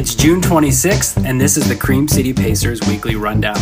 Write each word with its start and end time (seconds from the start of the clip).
It's 0.00 0.14
June 0.14 0.40
26th, 0.40 1.26
and 1.26 1.38
this 1.38 1.58
is 1.58 1.68
the 1.68 1.76
Cream 1.76 2.08
City 2.08 2.32
Pacers 2.32 2.80
Weekly 2.88 3.16
Rundown. 3.16 3.58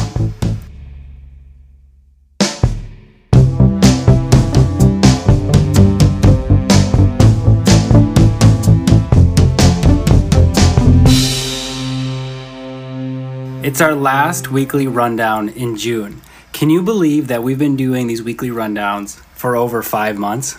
It's 13.64 13.80
our 13.80 13.96
last 13.96 14.52
weekly 14.52 14.86
rundown 14.86 15.48
in 15.48 15.76
June. 15.76 16.22
Can 16.52 16.70
you 16.70 16.82
believe 16.82 17.26
that 17.26 17.42
we've 17.42 17.58
been 17.58 17.74
doing 17.74 18.06
these 18.06 18.22
weekly 18.22 18.50
rundowns 18.50 19.16
for 19.34 19.56
over 19.56 19.82
five 19.82 20.16
months? 20.16 20.56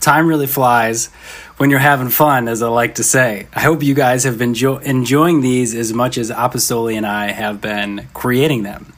Time 0.00 0.28
really 0.28 0.46
flies 0.46 1.06
when 1.56 1.70
you're 1.70 1.78
having 1.80 2.08
fun, 2.08 2.48
as 2.48 2.62
I 2.62 2.68
like 2.68 2.96
to 2.96 3.04
say. 3.04 3.48
I 3.52 3.60
hope 3.60 3.82
you 3.82 3.94
guys 3.94 4.24
have 4.24 4.38
been 4.38 4.54
jo- 4.54 4.78
enjoying 4.78 5.40
these 5.40 5.74
as 5.74 5.92
much 5.92 6.16
as 6.18 6.30
Apostoli 6.30 6.96
and 6.96 7.06
I 7.06 7.32
have 7.32 7.60
been 7.60 8.08
creating 8.14 8.62
them. 8.62 8.92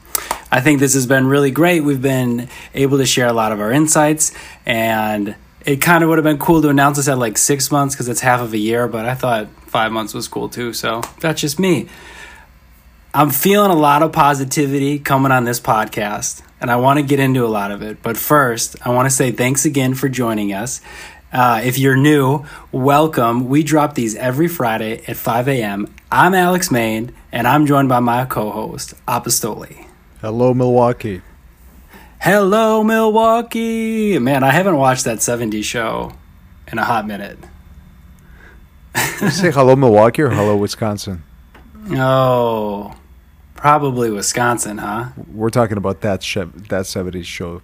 I 0.51 0.61
think 0.61 0.79
this 0.79 0.93
has 0.93 1.07
been 1.07 1.27
really 1.27 1.49
great. 1.51 1.79
We've 1.81 2.01
been 2.01 2.49
able 2.73 2.97
to 2.97 3.05
share 3.05 3.27
a 3.27 3.33
lot 3.33 3.51
of 3.51 3.59
our 3.59 3.71
insights, 3.71 4.33
and 4.65 5.35
it 5.65 5.77
kind 5.77 6.03
of 6.03 6.09
would 6.09 6.17
have 6.17 6.25
been 6.25 6.37
cool 6.37 6.61
to 6.61 6.69
announce 6.69 6.97
this 6.97 7.07
at 7.07 7.17
like 7.17 7.37
six 7.37 7.71
months 7.71 7.95
because 7.95 8.09
it's 8.09 8.19
half 8.21 8.41
of 8.41 8.53
a 8.53 8.57
year, 8.57 8.87
but 8.87 9.05
I 9.05 9.15
thought 9.15 9.47
five 9.67 9.91
months 9.91 10.13
was 10.13 10.27
cool 10.27 10.49
too, 10.49 10.73
so 10.73 11.01
that's 11.19 11.39
just 11.39 11.57
me. 11.57 11.87
I'm 13.13 13.29
feeling 13.29 13.71
a 13.71 13.75
lot 13.75 14.03
of 14.03 14.11
positivity 14.11 14.99
coming 14.99 15.31
on 15.31 15.45
this 15.45 15.59
podcast, 15.59 16.41
and 16.61 16.69
I 16.71 16.75
want 16.77 16.99
to 16.99 17.03
get 17.03 17.19
into 17.19 17.43
a 17.43 17.49
lot 17.49 17.71
of 17.71 17.81
it. 17.81 18.01
But 18.03 18.15
first, 18.15 18.75
I 18.85 18.91
want 18.91 19.07
to 19.07 19.09
say 19.09 19.31
thanks 19.31 19.65
again 19.65 19.95
for 19.95 20.07
joining 20.07 20.53
us. 20.53 20.79
Uh, 21.33 21.61
if 21.63 21.79
you're 21.79 21.97
new, 21.97 22.45
welcome. 22.71 23.49
We 23.49 23.63
drop 23.63 23.95
these 23.95 24.15
every 24.15 24.47
Friday 24.47 25.03
at 25.07 25.17
5 25.17 25.47
a.m. 25.47 25.93
I'm 26.11 26.33
Alex 26.35 26.69
Main, 26.69 27.13
and 27.31 27.47
I'm 27.47 27.65
joined 27.65 27.89
by 27.89 27.99
my 27.99 28.25
co 28.25 28.51
host, 28.51 28.93
Apostoli. 29.07 29.87
Hello, 30.19 30.53
Milwaukee. 30.53 31.21
Hello, 32.19 32.83
Milwaukee. 32.83 34.19
Man, 34.19 34.43
I 34.43 34.51
haven't 34.51 34.77
watched 34.77 35.05
that 35.05 35.17
70s 35.17 35.63
show 35.63 36.13
in 36.71 36.77
a 36.77 36.83
hot 36.83 37.07
minute. 37.07 37.39
say 39.31 39.51
hello, 39.51 39.75
Milwaukee, 39.75 40.21
or 40.21 40.29
hello, 40.29 40.55
Wisconsin? 40.55 41.23
Oh, 41.93 42.95
Probably 43.61 44.09
Wisconsin, 44.09 44.79
huh? 44.79 45.09
We're 45.31 45.51
talking 45.51 45.77
about 45.77 46.01
that 46.01 46.23
sh- 46.23 46.37
that 46.69 46.85
70s 46.85 47.25
show. 47.25 47.61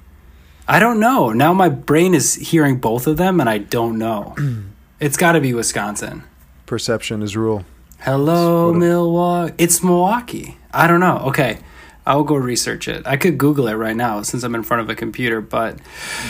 I 0.67 0.78
don't 0.78 1.00
know. 1.00 1.31
Now 1.31 1.53
my 1.53 1.70
brain 1.70 2.14
is 2.14 2.36
hearing 2.36 2.78
both 2.78 3.08
of 3.08 3.17
them 3.17 3.40
and 3.40 3.50
I 3.50 3.58
don't 3.58 3.98
know. 3.98 4.36
it's 5.00 5.18
got 5.18 5.31
to 5.31 5.42
be 5.42 5.56
Wisconsin. 5.56 6.22
Perception 6.68 7.23
is 7.23 7.36
rule. 7.36 7.66
Hello, 8.02 8.72
Milwaukee. 8.73 9.56
It's 9.58 9.84
Milwaukee. 9.84 10.59
I 10.72 10.86
don't 10.86 11.00
know. 11.00 11.18
Okay. 11.30 11.58
I'll 12.06 12.23
go 12.23 12.36
research 12.36 12.88
it. 12.88 13.08
I 13.08 13.18
could 13.18 13.40
Google 13.40 13.68
it 13.68 13.73
right 13.73 13.95
now 13.95 14.22
since 14.22 14.44
I'm 14.44 14.53
in 14.53 14.62
front 14.62 14.81
of 14.81 14.90
a 14.92 14.95
computer, 14.95 15.42
but 15.42 15.80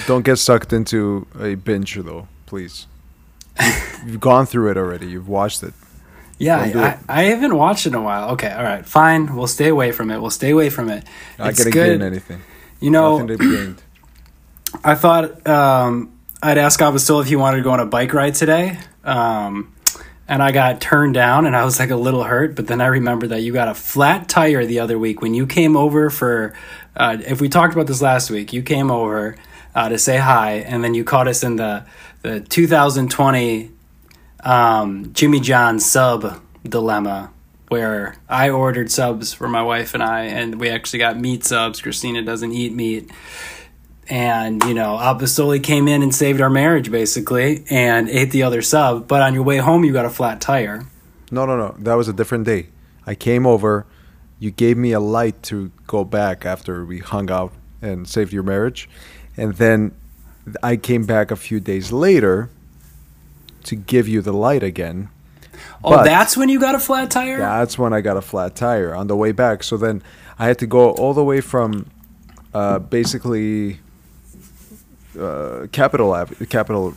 don't 0.07 0.23
get 0.23 0.37
sucked 0.37 0.71
into 0.71 1.27
a 1.37 1.55
binge 1.55 1.93
though, 1.95 2.29
please. 2.45 2.87
You've, 3.59 4.01
you've 4.05 4.19
gone 4.21 4.45
through 4.45 4.71
it 4.71 4.77
already. 4.77 5.07
You've 5.07 5.27
watched 5.27 5.61
it. 5.61 5.73
Yeah, 6.39 6.99
I, 7.09 7.21
I, 7.21 7.23
haven't 7.23 7.55
watched 7.55 7.87
it 7.87 7.89
in 7.89 7.95
a 7.95 8.01
while. 8.01 8.31
Okay, 8.31 8.51
all 8.51 8.63
right, 8.63 8.85
fine. 8.85 9.35
We'll 9.35 9.47
stay 9.47 9.69
away 9.69 9.91
from 9.91 10.11
it. 10.11 10.19
We'll 10.19 10.29
stay 10.29 10.51
away 10.51 10.69
from 10.69 10.89
it. 10.89 11.03
Not 11.39 11.49
it's 11.49 11.59
gonna 11.59 11.71
good. 11.71 11.99
gain 11.99 12.07
anything. 12.07 12.41
You 12.79 12.91
know, 12.91 13.25
I 14.83 14.93
thought 14.93 15.47
um, 15.47 16.13
I'd 16.41 16.59
ask 16.59 16.79
Apostoli 16.79 17.21
if 17.23 17.27
he 17.27 17.35
wanted 17.35 17.57
to 17.57 17.63
go 17.63 17.71
on 17.71 17.79
a 17.79 17.87
bike 17.87 18.13
ride 18.13 18.35
today, 18.35 18.77
um, 19.03 19.73
and 20.27 20.43
I 20.43 20.51
got 20.51 20.79
turned 20.79 21.15
down, 21.15 21.47
and 21.47 21.55
I 21.55 21.65
was 21.65 21.79
like 21.79 21.89
a 21.89 21.95
little 21.95 22.23
hurt. 22.23 22.55
But 22.55 22.67
then 22.67 22.81
I 22.81 22.87
remembered 22.87 23.29
that 23.29 23.41
you 23.41 23.51
got 23.51 23.67
a 23.67 23.73
flat 23.73 24.29
tire 24.29 24.63
the 24.63 24.79
other 24.79 24.99
week 24.99 25.21
when 25.21 25.33
you 25.33 25.47
came 25.47 25.75
over 25.75 26.09
for. 26.11 26.53
Uh, 26.95 27.17
if 27.25 27.41
we 27.41 27.49
talked 27.49 27.73
about 27.73 27.87
this 27.87 28.01
last 28.01 28.29
week, 28.29 28.53
you 28.53 28.61
came 28.61 28.91
over 28.91 29.37
uh, 29.73 29.89
to 29.89 29.97
say 29.97 30.17
hi, 30.17 30.53
and 30.53 30.83
then 30.83 30.93
you 30.93 31.03
caught 31.03 31.27
us 31.27 31.43
in 31.43 31.55
the 31.55 31.83
the 32.21 32.41
2020 32.41 33.71
um, 34.43 35.13
Jimmy 35.13 35.39
John 35.39 35.79
sub 35.79 36.41
dilemma 36.63 37.31
where 37.69 38.15
I 38.29 38.49
ordered 38.49 38.91
subs 38.91 39.33
for 39.33 39.47
my 39.47 39.61
wife 39.61 39.93
and 39.93 40.01
I, 40.01 40.23
and 40.23 40.59
we 40.59 40.69
actually 40.69 40.99
got 40.99 41.19
meat 41.19 41.43
subs. 41.43 41.81
Christina 41.81 42.21
doesn't 42.21 42.53
eat 42.53 42.73
meat. 42.73 43.11
And, 44.09 44.63
you 44.63 44.73
know, 44.73 44.97
Apostoli 44.97 45.61
came 45.61 45.87
in 45.89 46.01
and 46.01 46.15
saved 46.15 46.39
our 46.39 46.49
marriage 46.49 46.89
basically 46.89 47.65
and 47.69 48.07
ate 48.09 48.31
the 48.31 48.43
other 48.43 48.61
sub. 48.61 49.07
But 49.07 49.21
on 49.21 49.33
your 49.33 49.43
way 49.43 49.57
home, 49.57 49.83
you 49.83 49.91
got 49.91 50.05
a 50.05 50.09
flat 50.09 50.39
tire. 50.39 50.85
No, 51.29 51.45
no, 51.45 51.57
no. 51.57 51.75
That 51.79 51.95
was 51.95 52.07
a 52.07 52.13
different 52.13 52.45
day. 52.45 52.69
I 53.05 53.15
came 53.15 53.45
over. 53.45 53.85
You 54.39 54.51
gave 54.51 54.77
me 54.77 54.93
a 54.93 55.01
light 55.01 55.43
to 55.43 55.71
go 55.87 56.05
back 56.05 56.45
after 56.45 56.85
we 56.85 56.99
hung 56.99 57.29
out 57.29 57.51
and 57.81 58.07
saved 58.07 58.31
your 58.31 58.43
marriage. 58.43 58.87
And 59.35 59.55
then 59.55 59.93
I 60.63 60.77
came 60.77 61.05
back 61.05 61.31
a 61.31 61.35
few 61.35 61.59
days 61.59 61.91
later 61.91 62.49
to 63.67 63.75
give 63.75 64.07
you 64.07 64.21
the 64.21 64.33
light 64.33 64.63
again. 64.63 65.09
Oh, 65.83 65.91
but 65.91 66.03
that's 66.03 66.35
when 66.35 66.49
you 66.49 66.59
got 66.59 66.75
a 66.75 66.79
flat 66.79 67.11
tire? 67.11 67.37
That's 67.37 67.77
when 67.77 67.93
I 67.93 68.01
got 68.01 68.17
a 68.17 68.21
flat 68.21 68.55
tire 68.55 68.95
on 68.95 69.07
the 69.07 69.15
way 69.15 69.31
back. 69.31 69.63
So 69.63 69.77
then 69.77 70.01
I 70.39 70.47
had 70.47 70.59
to 70.59 70.67
go 70.67 70.91
all 70.91 71.13
the 71.13 71.23
way 71.23 71.41
from 71.41 71.89
uh, 72.53 72.79
basically 72.79 73.79
uh, 75.19 75.67
Capitol 75.71 76.13
Ave- 76.13 76.45
Capitol 76.47 76.93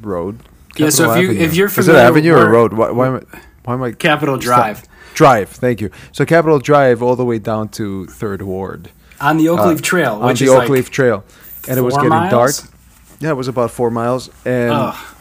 Road. 0.00 0.40
Capitol 0.74 0.84
yeah, 0.84 0.90
so 0.90 1.12
if 1.12 1.22
you 1.22 1.30
if 1.32 1.54
you're 1.54 1.68
familiar, 1.68 1.98
is 1.98 2.04
it 2.04 2.08
Avenue 2.08 2.34
or 2.34 2.50
Road? 2.50 2.72
Why, 2.72 2.90
why 2.90 3.06
am 3.08 3.14
I? 3.16 3.38
Why 3.64 3.74
am 3.74 3.82
I? 3.82 3.92
Capitol 3.92 4.38
Drive. 4.38 4.84
Drive. 5.14 5.48
Thank 5.48 5.80
you. 5.80 5.90
So 6.12 6.24
Capitol 6.24 6.58
Drive 6.58 7.02
all 7.02 7.16
the 7.16 7.24
way 7.24 7.38
down 7.38 7.68
to 7.70 8.06
Third 8.06 8.42
Ward 8.42 8.90
on 9.20 9.36
the 9.36 9.48
Oak 9.48 9.66
Leaf 9.66 9.78
uh, 9.78 9.82
Trail, 9.82 10.14
on 10.22 10.34
the 10.34 10.48
Oak 10.48 10.58
like 10.60 10.68
Leaf 10.68 10.90
Trail, 10.90 11.24
and 11.68 11.78
it 11.78 11.82
was 11.82 11.96
getting 11.96 12.10
miles? 12.10 12.30
dark. 12.60 12.74
Yeah, 13.20 13.30
it 13.30 13.36
was 13.36 13.48
about 13.48 13.72
four 13.72 13.90
miles, 13.90 14.30
and 14.44 14.72
Ugh 14.72 15.14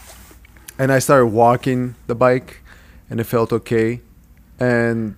and 0.79 0.91
I 0.91 0.99
started 0.99 1.27
walking 1.27 1.95
the 2.07 2.15
bike, 2.15 2.61
and 3.09 3.19
it 3.19 3.25
felt 3.25 3.51
okay, 3.53 4.01
and 4.59 5.15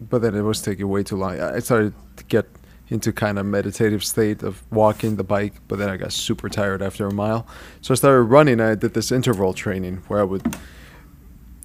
but 0.00 0.22
then 0.22 0.34
it 0.34 0.42
was 0.42 0.60
taking 0.60 0.88
way 0.88 1.02
too 1.02 1.16
long. 1.16 1.40
I 1.40 1.60
started 1.60 1.94
to 2.16 2.24
get 2.24 2.46
into 2.88 3.12
kind 3.12 3.38
of 3.38 3.46
meditative 3.46 4.04
state 4.04 4.42
of 4.42 4.62
walking 4.70 5.16
the 5.16 5.24
bike, 5.24 5.54
but 5.68 5.78
then 5.78 5.88
I 5.88 5.96
got 5.96 6.12
super 6.12 6.48
tired 6.48 6.82
after 6.82 7.06
a 7.06 7.12
mile, 7.12 7.46
so 7.80 7.92
I 7.92 7.96
started 7.96 8.22
running. 8.22 8.60
I 8.60 8.74
did 8.74 8.94
this 8.94 9.12
interval 9.12 9.54
training 9.54 10.02
where 10.08 10.20
I 10.20 10.24
would 10.24 10.56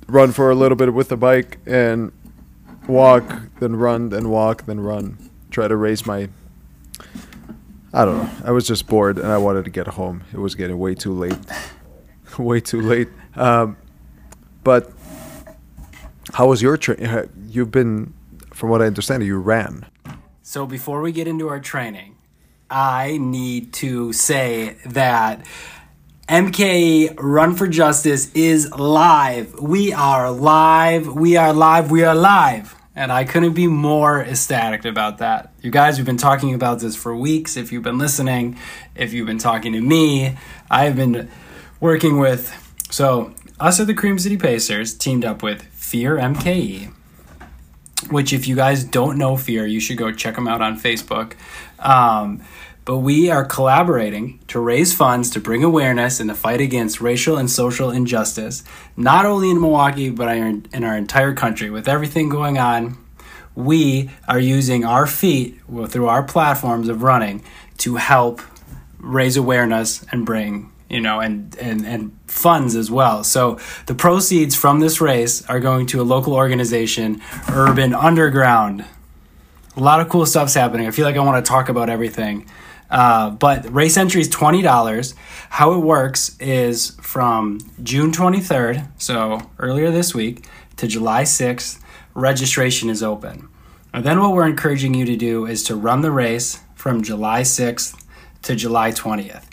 run 0.07 0.31
for 0.31 0.49
a 0.49 0.55
little 0.55 0.77
bit 0.77 0.93
with 0.93 1.09
the 1.09 1.17
bike 1.17 1.59
and 1.65 2.11
walk, 2.87 3.41
then 3.59 3.75
run, 3.75 4.09
then 4.09 4.29
walk, 4.29 4.65
then 4.65 4.79
run. 4.79 5.17
Try 5.49 5.67
to 5.67 5.75
raise 5.75 6.05
my 6.05 6.29
I 7.93 8.05
don't 8.05 8.17
know. 8.17 8.29
I 8.45 8.51
was 8.51 8.67
just 8.67 8.85
bored 8.87 9.17
and 9.17 9.27
I 9.27 9.37
wanted 9.37 9.65
to 9.65 9.71
get 9.71 9.87
home. 9.87 10.23
It 10.33 10.39
was 10.39 10.55
getting 10.55 10.77
way 10.77 10.93
too 10.93 11.13
late. 11.13 11.37
way 12.45 12.59
too 12.59 12.81
late. 12.81 13.09
Um, 13.35 13.77
but 14.63 14.91
how 16.33 16.47
was 16.47 16.61
your 16.61 16.77
training? 16.77 17.29
You've 17.47 17.71
been, 17.71 18.13
from 18.53 18.69
what 18.69 18.81
I 18.81 18.85
understand, 18.85 19.23
you 19.23 19.37
ran. 19.37 19.85
So 20.41 20.65
before 20.65 21.01
we 21.01 21.11
get 21.11 21.27
into 21.27 21.49
our 21.49 21.59
training, 21.59 22.15
I 22.69 23.17
need 23.17 23.73
to 23.73 24.11
say 24.13 24.77
that 24.85 25.45
MK 26.27 27.15
Run 27.17 27.55
for 27.55 27.67
Justice 27.67 28.33
is 28.33 28.69
live. 28.71 29.59
We 29.61 29.93
are 29.93 30.29
live. 30.31 31.07
We 31.07 31.37
are 31.37 31.53
live. 31.53 31.89
We 31.89 32.03
are 32.03 32.15
live. 32.15 32.75
And 32.95 33.11
I 33.11 33.23
couldn't 33.23 33.53
be 33.53 33.67
more 33.67 34.21
ecstatic 34.21 34.83
about 34.83 35.19
that. 35.19 35.53
You 35.61 35.71
guys, 35.71 35.97
we've 35.97 36.05
been 36.05 36.17
talking 36.17 36.53
about 36.53 36.79
this 36.79 36.95
for 36.95 37.15
weeks. 37.15 37.55
If 37.55 37.71
you've 37.71 37.83
been 37.83 37.97
listening, 37.97 38.57
if 38.95 39.13
you've 39.13 39.27
been 39.27 39.37
talking 39.37 39.71
to 39.73 39.81
me, 39.81 40.35
I've 40.69 40.95
been 40.95 41.29
working 41.79 42.19
with, 42.19 42.51
so 42.89 43.33
us 43.59 43.79
at 43.79 43.87
the 43.87 43.93
Cream 43.93 44.19
City 44.19 44.37
Pacers 44.37 44.93
teamed 44.93 45.25
up 45.25 45.43
with 45.43 45.61
Fear 45.63 46.17
MKE, 46.17 46.93
which 48.09 48.33
if 48.33 48.47
you 48.47 48.55
guys 48.55 48.83
don't 48.83 49.17
know 49.17 49.37
Fear, 49.37 49.65
you 49.65 49.79
should 49.79 49.97
go 49.97 50.11
check 50.11 50.35
them 50.35 50.47
out 50.47 50.61
on 50.61 50.79
Facebook. 50.79 51.33
Um, 51.79 52.43
but 52.85 52.99
we 52.99 53.29
are 53.29 53.43
collaborating 53.43 54.39
to 54.47 54.61
raise 54.61 54.93
funds 54.93 55.29
to 55.31 55.41
bring 55.41 55.61
awareness 55.61 56.21
in 56.21 56.27
the 56.27 56.33
fight 56.33 56.61
against 56.61 57.01
racial 57.01 57.35
and 57.35 57.51
social 57.51 57.89
injustice, 57.91 58.63
not 58.95 59.25
only 59.25 59.49
in 59.49 59.59
Milwaukee, 59.59 60.09
but 60.09 60.29
in 60.37 60.83
our 60.85 60.95
entire 60.95 61.33
country. 61.33 61.69
With 61.69 61.89
everything 61.89 62.29
going 62.29 62.57
on, 62.57 62.97
we 63.55 64.09
are 64.27 64.39
using 64.39 64.85
our 64.85 65.05
feet 65.05 65.59
through 65.87 66.07
our 66.07 66.23
platforms 66.23 66.87
of 66.87 67.03
running 67.03 67.43
to 67.79 67.97
help 67.97 68.41
raise 68.99 69.35
awareness 69.35 70.05
and 70.11 70.25
bring 70.25 70.71
you 70.89 71.01
know, 71.01 71.19
and, 71.19 71.55
and, 71.57 71.85
and 71.85 72.17
funds 72.27 72.75
as 72.75 72.89
well. 72.89 73.23
So 73.23 73.59
the 73.85 73.95
proceeds 73.95 74.55
from 74.55 74.79
this 74.79 75.01
race 75.01 75.47
are 75.49 75.59
going 75.59 75.85
to 75.87 76.01
a 76.01 76.03
local 76.03 76.33
organization, 76.33 77.21
Urban 77.49 77.93
Underground. 77.93 78.85
A 79.75 79.79
lot 79.79 79.99
of 79.99 80.09
cool 80.09 80.25
stuff's 80.25 80.53
happening. 80.53 80.87
I 80.87 80.91
feel 80.91 81.05
like 81.05 81.15
I 81.15 81.19
want 81.19 81.43
to 81.43 81.47
talk 81.47 81.69
about 81.69 81.89
everything. 81.89 82.49
Uh, 82.89 83.31
but 83.31 83.71
race 83.73 83.97
entry 83.97 84.21
is 84.21 84.29
$20. 84.29 85.13
How 85.49 85.73
it 85.73 85.79
works 85.79 86.37
is 86.39 86.91
from 87.01 87.59
June 87.83 88.11
23rd, 88.11 88.87
so 88.97 89.41
earlier 89.59 89.91
this 89.91 90.15
week, 90.15 90.47
to 90.77 90.87
July 90.87 91.23
6th. 91.23 91.81
Registration 92.13 92.89
is 92.89 93.03
open. 93.03 93.49
And 93.93 94.05
then 94.05 94.19
what 94.19 94.33
we're 94.33 94.47
encouraging 94.47 94.93
you 94.93 95.05
to 95.05 95.15
do 95.15 95.45
is 95.45 95.63
to 95.63 95.75
run 95.75 96.01
the 96.01 96.11
race 96.11 96.59
from 96.75 97.03
July 97.03 97.41
6th 97.41 98.01
to 98.43 98.55
July 98.55 98.91
20th. 98.91 99.46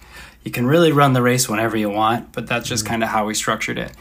You 0.45 0.51
can 0.51 0.67
really 0.67 0.93
run 0.93 1.15
the 1.15 1.23
race 1.23 1.49
whenever 1.49 1.77
you 1.77 1.89
want, 1.89 2.33
but 2.33 2.47
that's 2.47 2.69
just 2.69 2.85
kind 2.85 3.03
of 3.03 3.09
how 3.09 3.27
we 3.27 3.35
structured 3.35 3.79
it. 3.79 3.93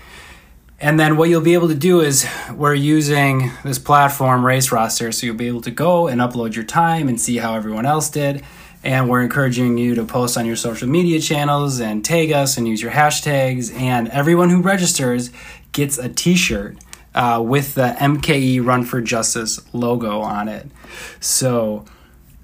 And 0.80 1.00
then 1.00 1.16
what 1.16 1.30
you'll 1.30 1.40
be 1.40 1.54
able 1.54 1.70
to 1.70 1.76
do 1.76 2.02
is 2.02 2.28
we're 2.54 2.74
using 2.74 3.52
this 3.64 3.80
platform 3.80 4.46
race 4.46 4.70
roster, 4.70 5.14
so 5.14 5.26
you'll 5.26 5.38
be 5.38 5.48
able 5.48 5.62
to 5.62 5.72
go 5.72 6.08
and 6.08 6.20
upload 6.20 6.56
your 6.56 6.66
time 6.66 7.08
and 7.08 7.20
see 7.20 7.38
how 7.38 7.56
everyone 7.56 7.86
else 7.86 8.10
did. 8.10 8.44
And 8.84 9.10
we're 9.10 9.22
encouraging 9.22 9.78
you 9.78 9.96
to 9.96 10.04
post 10.04 10.38
on 10.38 10.46
your 10.46 10.58
social 10.58 10.90
media 10.90 11.22
channels 11.22 11.80
and 11.80 12.04
tag 12.04 12.34
us 12.34 12.58
and 12.58 12.68
use 12.68 12.82
your 12.82 12.92
hashtags. 12.92 13.74
And 13.74 14.10
everyone 14.10 14.50
who 14.50 14.62
registers 14.62 15.32
gets 15.72 15.98
a 15.98 16.10
T-shirt 16.10 16.78
uh, 17.16 17.42
with 17.46 17.76
the 17.76 17.96
MKE 17.98 18.66
Run 18.66 18.84
for 18.84 19.00
Justice 19.00 19.62
logo 19.74 20.20
on 20.20 20.50
it. 20.50 20.68
So 21.22 21.86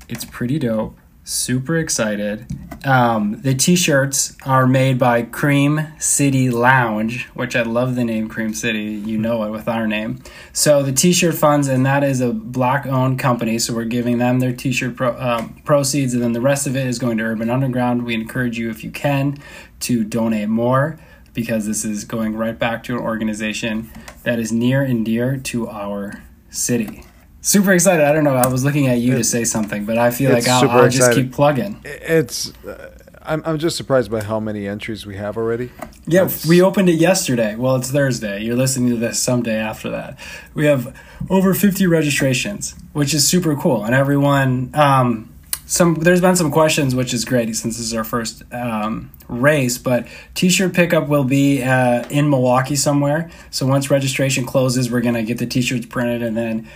it's 0.08 0.24
pretty 0.24 0.60
dope. 0.60 0.99
Super 1.30 1.78
excited. 1.78 2.48
Um, 2.84 3.40
the 3.44 3.54
t 3.54 3.76
shirts 3.76 4.36
are 4.48 4.66
made 4.66 4.98
by 4.98 5.22
Cream 5.22 5.86
City 6.00 6.50
Lounge, 6.50 7.28
which 7.36 7.56
I 7.56 7.62
love 7.62 7.94
the 7.94 8.04
name 8.04 8.28
Cream 8.28 8.56
City. 8.56 8.86
You 8.86 9.20
know 9.20 9.44
it 9.44 9.52
with 9.52 9.68
our 9.68 9.86
name. 9.86 10.24
So 10.54 10.82
the 10.82 10.92
t 10.92 11.14
shirt 11.14 11.36
funds, 11.36 11.68
and 11.68 11.86
that 11.86 12.04
is 12.04 12.20
a 12.20 12.34
black 12.34 12.88
owned 12.88 13.20
company. 13.20 13.60
So 13.60 13.76
we're 13.76 13.84
giving 13.84 14.18
them 14.18 14.40
their 14.40 14.54
t 14.54 14.72
shirt 14.72 14.96
pro, 14.96 15.16
um, 15.20 15.62
proceeds, 15.64 16.16
and 16.16 16.24
then 16.24 16.34
the 16.34 16.42
rest 16.42 16.66
of 16.66 16.76
it 16.76 16.88
is 16.88 16.98
going 16.98 17.20
to 17.20 17.24
Urban 17.26 17.52
Underground. 17.52 18.06
We 18.06 18.16
encourage 18.16 18.58
you, 18.58 18.72
if 18.72 18.84
you 18.84 18.90
can, 18.90 19.38
to 19.82 20.04
donate 20.04 20.50
more 20.50 21.00
because 21.36 21.68
this 21.68 21.86
is 21.86 22.06
going 22.06 22.38
right 22.38 22.58
back 22.58 22.84
to 22.86 22.96
an 22.96 23.04
organization 23.04 23.92
that 24.24 24.40
is 24.40 24.52
near 24.52 24.82
and 24.82 25.06
dear 25.06 25.38
to 25.38 25.70
our 25.70 26.24
city 26.50 27.04
super 27.42 27.74
excited. 27.74 28.06
I 28.06 28.12
don't 28.12 28.24
know. 28.24 28.36
I 28.36 28.48
was 28.48 28.64
looking 28.64 28.88
at 28.88 29.00
you 29.00 29.16
to 29.18 29.24
say 29.24 29.44
something, 29.44 29.86
but 29.86 29.98
I 29.98 30.12
feel 30.12 30.32
like 30.32 30.48
I'll, 30.48 30.70
I'll 30.70 30.90
just 30.90 31.14
keep 31.14 31.32
plugging. 31.32 31.82
It's. 31.84 32.54
Uh, 32.64 32.96
I'm, 33.22 33.44
I'm 33.46 33.60
just 33.60 33.78
surprised 33.78 34.10
by 34.10 34.24
how 34.24 34.40
many 34.40 34.68
entries 34.68 35.06
we 35.06 35.16
have 35.18 35.38
already. 35.38 35.70
Yeah, 36.08 36.24
That's... 36.24 36.48
we 36.48 36.62
opened 36.62 36.90
it 36.90 36.96
yesterday. 36.96 37.56
Well, 37.56 37.76
it's 37.76 37.92
Thursday. 37.92 38.42
You're 38.42 38.56
listening 38.56 38.90
to 38.90 38.96
this 38.96 39.22
someday 39.22 39.58
after 39.58 39.90
that. 39.92 40.18
We 40.56 40.66
have 40.66 40.98
over 41.30 41.54
50 41.54 41.86
registrations, 41.86 42.74
which 42.94 43.14
is 43.14 43.28
super 43.28 43.56
cool. 43.56 43.84
And 43.84 43.94
everyone, 43.94 44.72
um, 44.74 45.32
some 45.68 45.96
there's 45.96 46.22
been 46.22 46.36
some 46.36 46.50
questions, 46.50 46.96
which 46.96 47.14
is 47.14 47.24
great 47.24 47.56
since 47.56 47.78
this 47.78 47.86
is 47.86 47.94
our 47.94 48.04
first 48.04 48.42
um, 48.52 49.12
race. 49.28 49.78
But 49.78 50.08
t-shirt 50.34 50.74
pickup 50.74 51.08
will 51.08 51.26
be 51.26 51.62
uh, 51.62 52.08
in 52.10 52.32
Milwaukee 52.32 52.76
somewhere. 52.76 53.30
So 53.52 53.68
once 53.68 53.92
registration 53.92 54.46
closes, 54.46 54.90
we're 54.90 55.02
gonna 55.02 55.24
get 55.24 55.38
the 55.38 55.46
t-shirts 55.46 55.86
printed 55.86 56.24
and 56.24 56.36
then 56.36 56.68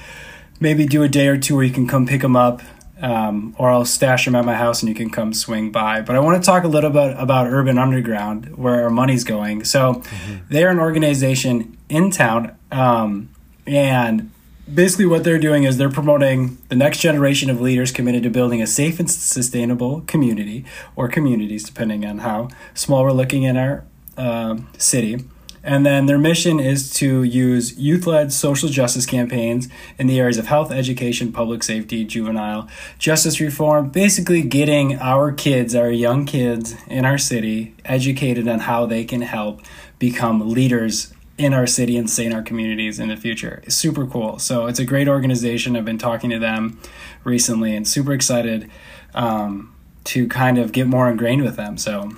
maybe 0.64 0.86
do 0.86 1.04
a 1.04 1.10
day 1.10 1.28
or 1.28 1.38
two 1.38 1.56
where 1.56 1.66
you 1.66 1.74
can 1.74 1.88
come 1.88 2.08
pick 2.08 2.22
them 2.22 2.36
up, 2.36 2.62
um, 3.02 3.54
or 3.60 3.70
I'll 3.70 3.86
stash 3.86 4.26
them 4.26 4.34
at 4.34 4.46
my 4.46 4.56
house 4.56 4.82
and 4.82 4.90
you 4.90 4.96
can 4.96 5.10
come 5.10 5.34
swing 5.34 5.72
by. 5.72 6.02
But 6.02 6.16
I 6.16 6.20
want 6.20 6.42
to 6.42 6.46
talk 6.46 6.64
a 6.64 6.68
little 6.68 6.90
bit 6.90 7.16
about 7.20 7.48
Urban 7.48 7.78
Underground, 7.78 8.58
where 8.58 8.84
our 8.84 8.90
money's 8.90 9.24
going. 9.24 9.66
So 9.66 9.96
mm-hmm. 9.96 10.36
they're 10.50 10.70
an 10.70 10.80
organization 10.80 11.78
in 11.90 12.10
town, 12.10 12.56
um, 12.72 13.30
and 13.68 14.32
basically 14.74 15.06
what 15.06 15.24
they're 15.26 15.38
doing 15.38 15.66
is 15.66 15.78
they're 15.78 15.90
promoting 15.90 16.58
the 16.70 16.76
next 16.76 17.00
generation 17.00 17.50
of 17.50 17.60
leaders 17.60 17.92
committed 17.92 18.24
to 18.24 18.30
building 18.30 18.62
a 18.62 18.68
safe 18.68 19.00
and 19.00 19.12
sustainable 19.12 20.02
community, 20.02 20.66
or 20.96 21.08
communities, 21.10 21.64
depending 21.64 22.06
on 22.06 22.20
how 22.20 22.48
small 22.74 23.04
we're 23.04 23.12
looking 23.12 23.44
in 23.44 23.58
our 23.58 23.84
uh, 24.18 24.58
city. 24.78 25.26
And 25.64 25.86
then 25.86 26.08
their 26.08 26.18
mission 26.18 26.60
is 26.60 26.92
to 26.96 27.24
use 27.24 27.78
youth 27.78 28.06
led 28.06 28.34
social 28.34 28.68
justice 28.68 29.06
campaigns 29.06 29.70
in 29.98 30.08
the 30.08 30.20
areas 30.20 30.38
of 30.38 30.48
health, 30.48 30.72
education, 30.72 31.32
public 31.32 31.64
safety, 31.64 32.04
juvenile 32.04 32.68
justice 33.00 33.40
reform, 33.40 33.90
basically 33.90 34.42
getting 34.42 35.00
our 35.00 35.32
kids, 35.32 35.74
our 35.74 35.90
young 35.90 36.26
kids 36.26 36.76
in 36.88 37.06
our 37.06 37.18
city, 37.18 37.76
educated 37.86 38.48
on 38.48 38.60
how 38.60 38.86
they 38.86 39.06
can 39.06 39.22
help 39.22 39.62
become 40.00 40.50
leaders 40.50 41.14
in 41.38 41.54
our 41.54 41.66
city 41.66 41.98
and 41.98 42.10
stay 42.10 42.26
in 42.26 42.34
our 42.34 42.44
communities 42.44 43.00
in 43.00 43.08
the 43.08 43.16
future. 43.16 43.62
It's 43.64 43.76
super 43.76 44.06
cool. 44.06 44.40
So 44.40 44.68
it's 44.68 44.80
a 44.80 44.86
great 44.86 45.08
organization. 45.08 45.76
I've 45.78 45.86
been 45.86 45.98
talking 45.98 46.30
to 46.30 46.40
them 46.40 46.80
recently 47.24 47.74
and 47.76 47.88
super 47.88 48.14
excited 48.14 48.70
um, 49.16 49.74
to 50.06 50.28
kind 50.28 50.58
of 50.58 50.74
get 50.74 50.88
more 50.88 51.10
ingrained 51.10 51.44
with 51.44 51.56
them. 51.56 51.78
So 51.78 52.12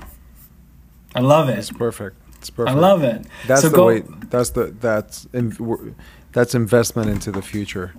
I 1.13 1.21
love 1.21 1.47
it. 1.47 1.59
It's 1.59 1.71
perfect. 1.71 2.17
It's 2.45 2.51
perfect. 2.51 2.77
I 2.77 2.79
love 2.79 3.01
it. 3.01 3.25
That's 3.47 3.61
so 3.63 3.69
the 3.69 3.75
go, 3.75 3.87
way. 3.87 4.03
That's 4.29 4.51
the 4.51 4.65
that's 4.65 5.25
in, 5.33 5.95
that's 6.31 6.53
investment 6.53 7.09
into 7.09 7.31
the 7.31 7.41
future. 7.41 7.95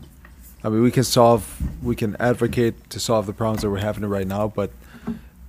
I 0.63 0.69
mean, 0.69 0.83
we 0.83 0.93
can 0.93 1.03
solve, 1.03 1.61
we 1.83 1.97
can 1.97 2.15
advocate 2.21 2.89
to 2.91 3.01
solve 3.01 3.27
the 3.27 3.33
problems 3.33 3.63
that 3.63 3.71
we're 3.71 3.79
having 3.79 4.05
right 4.05 4.27
now, 4.27 4.47
but 4.47 4.71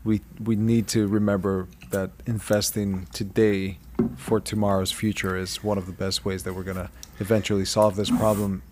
we 0.04 0.22
we 0.44 0.56
need 0.56 0.88
to 0.88 1.06
remember 1.06 1.68
that 1.92 2.10
investing 2.26 3.06
today 3.14 3.78
for 4.16 4.40
tomorrow's 4.40 4.92
future 4.92 5.38
is 5.38 5.64
one 5.64 5.78
of 5.78 5.86
the 5.86 5.92
best 5.92 6.26
ways 6.26 6.42
that 6.42 6.56
we're 6.56 6.64
gonna 6.64 6.90
eventually 7.20 7.66
solve 7.66 7.98
this 7.98 8.10
problem. 8.10 8.64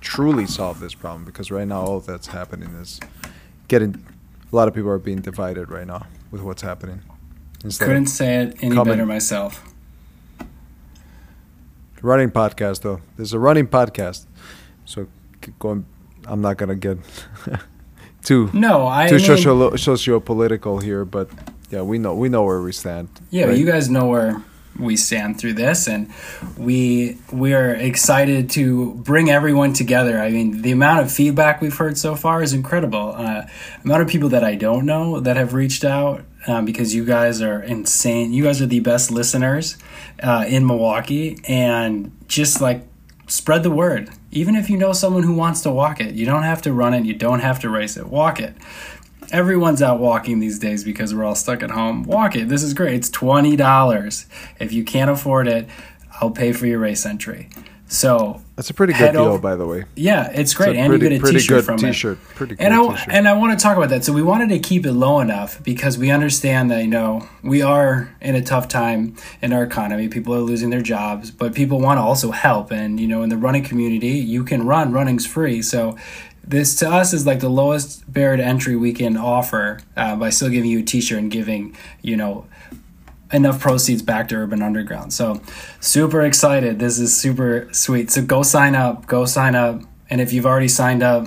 Truly 0.00 0.46
solve 0.46 0.78
this 0.78 0.94
problem 0.94 1.24
because 1.24 1.50
right 1.50 1.66
now 1.66 1.80
all 1.80 1.98
that's 1.98 2.28
happening 2.28 2.68
is 2.76 3.00
getting 3.66 4.06
a 4.52 4.54
lot 4.54 4.68
of 4.68 4.74
people 4.74 4.90
are 4.90 4.98
being 4.98 5.22
divided 5.22 5.70
right 5.70 5.88
now 5.88 6.06
with 6.30 6.40
what's 6.40 6.62
happening. 6.62 7.02
Couldn't 7.62 8.06
say 8.06 8.36
it 8.36 8.56
any 8.62 8.74
coming. 8.74 8.92
better 8.92 9.06
myself. 9.06 9.64
Running 12.00 12.30
podcast 12.30 12.82
though. 12.82 13.00
There's 13.16 13.32
a 13.32 13.38
running 13.38 13.66
podcast, 13.66 14.26
so 14.84 15.08
going. 15.58 15.84
I'm 16.26 16.40
not 16.40 16.58
gonna 16.58 16.76
get 16.76 16.98
too 18.22 18.50
no 18.52 18.86
I 18.86 19.08
too 19.08 19.16
mean, 19.16 19.24
socio 19.24 19.76
socio 19.76 20.20
political 20.20 20.78
here, 20.78 21.04
but 21.04 21.30
yeah, 21.70 21.82
we 21.82 21.98
know 21.98 22.14
we 22.14 22.28
know 22.28 22.44
where 22.44 22.60
we 22.60 22.72
stand. 22.72 23.08
Yeah, 23.30 23.46
right? 23.46 23.56
you 23.56 23.66
guys 23.66 23.88
know 23.88 24.06
where 24.06 24.42
we 24.78 24.96
stand 24.96 25.38
through 25.40 25.54
this 25.54 25.88
and 25.88 26.08
we 26.56 27.18
we 27.32 27.52
are 27.52 27.74
excited 27.74 28.48
to 28.48 28.94
bring 28.94 29.28
everyone 29.28 29.72
together 29.72 30.20
i 30.20 30.30
mean 30.30 30.62
the 30.62 30.70
amount 30.70 31.00
of 31.00 31.10
feedback 31.10 31.60
we've 31.60 31.76
heard 31.76 31.98
so 31.98 32.14
far 32.14 32.42
is 32.42 32.52
incredible 32.52 33.12
uh, 33.16 33.42
amount 33.84 34.02
of 34.02 34.06
people 34.06 34.28
that 34.28 34.44
i 34.44 34.54
don't 34.54 34.86
know 34.86 35.18
that 35.18 35.36
have 35.36 35.52
reached 35.52 35.84
out 35.84 36.22
um, 36.48 36.64
because 36.64 36.94
you 36.94 37.04
guys 37.04 37.40
are 37.42 37.62
insane. 37.62 38.32
You 38.32 38.44
guys 38.44 38.60
are 38.62 38.66
the 38.66 38.80
best 38.80 39.10
listeners 39.10 39.76
uh, 40.22 40.44
in 40.48 40.66
Milwaukee, 40.66 41.38
and 41.46 42.10
just 42.26 42.60
like 42.60 42.82
spread 43.26 43.62
the 43.62 43.70
word. 43.70 44.10
Even 44.30 44.56
if 44.56 44.68
you 44.68 44.76
know 44.76 44.92
someone 44.92 45.22
who 45.22 45.34
wants 45.34 45.60
to 45.62 45.70
walk 45.70 46.00
it, 46.00 46.14
you 46.14 46.26
don't 46.26 46.42
have 46.42 46.62
to 46.62 46.72
run 46.72 46.94
it. 46.94 47.04
You 47.04 47.14
don't 47.14 47.40
have 47.40 47.60
to 47.60 47.68
race 47.68 47.96
it. 47.96 48.06
Walk 48.06 48.40
it. 48.40 48.56
Everyone's 49.30 49.82
out 49.82 50.00
walking 50.00 50.40
these 50.40 50.58
days 50.58 50.84
because 50.84 51.14
we're 51.14 51.24
all 51.24 51.34
stuck 51.34 51.62
at 51.62 51.70
home. 51.70 52.02
Walk 52.04 52.34
it. 52.34 52.48
This 52.48 52.62
is 52.62 52.72
great. 52.72 52.94
It's 52.94 53.10
twenty 53.10 53.56
dollars. 53.56 54.26
If 54.58 54.72
you 54.72 54.84
can't 54.84 55.10
afford 55.10 55.48
it, 55.48 55.68
I'll 56.20 56.30
pay 56.30 56.52
for 56.52 56.66
your 56.66 56.78
race 56.78 57.04
entry. 57.04 57.50
So 57.90 58.42
that's 58.54 58.68
a 58.68 58.74
pretty 58.74 58.92
good 58.92 59.12
deal, 59.12 59.22
over. 59.22 59.38
by 59.38 59.56
the 59.56 59.66
way. 59.66 59.86
Yeah, 59.94 60.30
it's 60.30 60.52
great, 60.52 60.70
it's 60.70 60.78
and 60.78 60.90
pretty, 60.90 61.04
you 61.14 61.20
get 61.20 61.28
a 61.28 61.32
T-shirt 61.32 61.64
from 61.64 61.78
t-shirt. 61.78 62.18
it. 62.18 62.34
Pretty 62.34 62.56
and 62.58 62.74
I 62.74 62.86
t-shirt. 62.86 63.08
and 63.14 63.26
I 63.26 63.32
want 63.32 63.58
to 63.58 63.62
talk 63.62 63.78
about 63.78 63.88
that. 63.88 64.04
So 64.04 64.12
we 64.12 64.22
wanted 64.22 64.50
to 64.50 64.58
keep 64.58 64.84
it 64.84 64.92
low 64.92 65.20
enough 65.20 65.62
because 65.64 65.96
we 65.96 66.10
understand 66.10 66.70
that 66.70 66.82
you 66.82 66.88
know 66.88 67.26
we 67.42 67.62
are 67.62 68.14
in 68.20 68.34
a 68.34 68.42
tough 68.42 68.68
time 68.68 69.16
in 69.40 69.54
our 69.54 69.62
economy. 69.62 70.08
People 70.08 70.34
are 70.34 70.40
losing 70.40 70.68
their 70.68 70.82
jobs, 70.82 71.30
but 71.30 71.54
people 71.54 71.80
want 71.80 71.96
to 71.96 72.02
also 72.02 72.30
help. 72.30 72.70
And 72.70 73.00
you 73.00 73.08
know, 73.08 73.22
in 73.22 73.30
the 73.30 73.38
running 73.38 73.64
community, 73.64 74.18
you 74.18 74.44
can 74.44 74.66
run. 74.66 74.92
Running's 74.92 75.26
free, 75.26 75.62
so 75.62 75.96
this 76.44 76.76
to 76.76 76.90
us 76.90 77.12
is 77.14 77.26
like 77.26 77.40
the 77.40 77.48
lowest 77.48 78.10
barrier 78.12 78.36
to 78.38 78.44
entry 78.44 78.76
we 78.76 78.92
can 78.92 79.16
offer 79.16 79.80
uh, 79.96 80.16
by 80.16 80.30
still 80.30 80.48
giving 80.50 80.70
you 80.70 80.80
a 80.80 80.82
T-shirt 80.82 81.18
and 81.18 81.30
giving 81.30 81.74
you 82.02 82.16
know 82.16 82.46
enough 83.32 83.60
proceeds 83.60 84.02
back 84.02 84.28
to 84.28 84.36
Urban 84.36 84.62
Underground. 84.62 85.12
So 85.12 85.40
super 85.80 86.22
excited. 86.22 86.78
This 86.78 86.98
is 86.98 87.16
super 87.16 87.68
sweet. 87.72 88.10
So 88.10 88.22
go 88.22 88.42
sign 88.42 88.74
up. 88.74 89.06
Go 89.06 89.24
sign 89.24 89.54
up. 89.54 89.82
And 90.10 90.20
if 90.20 90.32
you've 90.32 90.46
already 90.46 90.68
signed 90.68 91.02
up, 91.02 91.26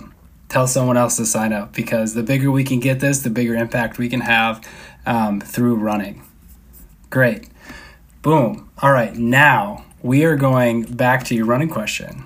tell 0.50 0.68
someone 0.68 0.98
else 0.98 1.18
to 1.18 1.26
sign 1.26 1.54
up 1.54 1.74
because 1.74 2.14
the 2.14 2.24
bigger 2.24 2.52
we 2.52 2.64
can 2.64 2.80
get 2.80 3.00
this, 3.00 3.22
the 3.22 3.30
bigger 3.30 3.56
impact 3.56 3.98
we 3.98 4.10
can 4.10 4.22
have 4.22 4.68
um, 5.06 5.40
through 5.40 5.76
running. 5.76 6.24
Great. 7.10 7.50
Boom. 8.22 8.70
All 8.82 8.92
right. 8.92 9.16
Now 9.16 9.86
we 10.02 10.26
are 10.26 10.36
going 10.36 10.84
back 10.84 11.24
to 11.26 11.36
your 11.36 11.46
running 11.46 11.70
question. 11.70 12.26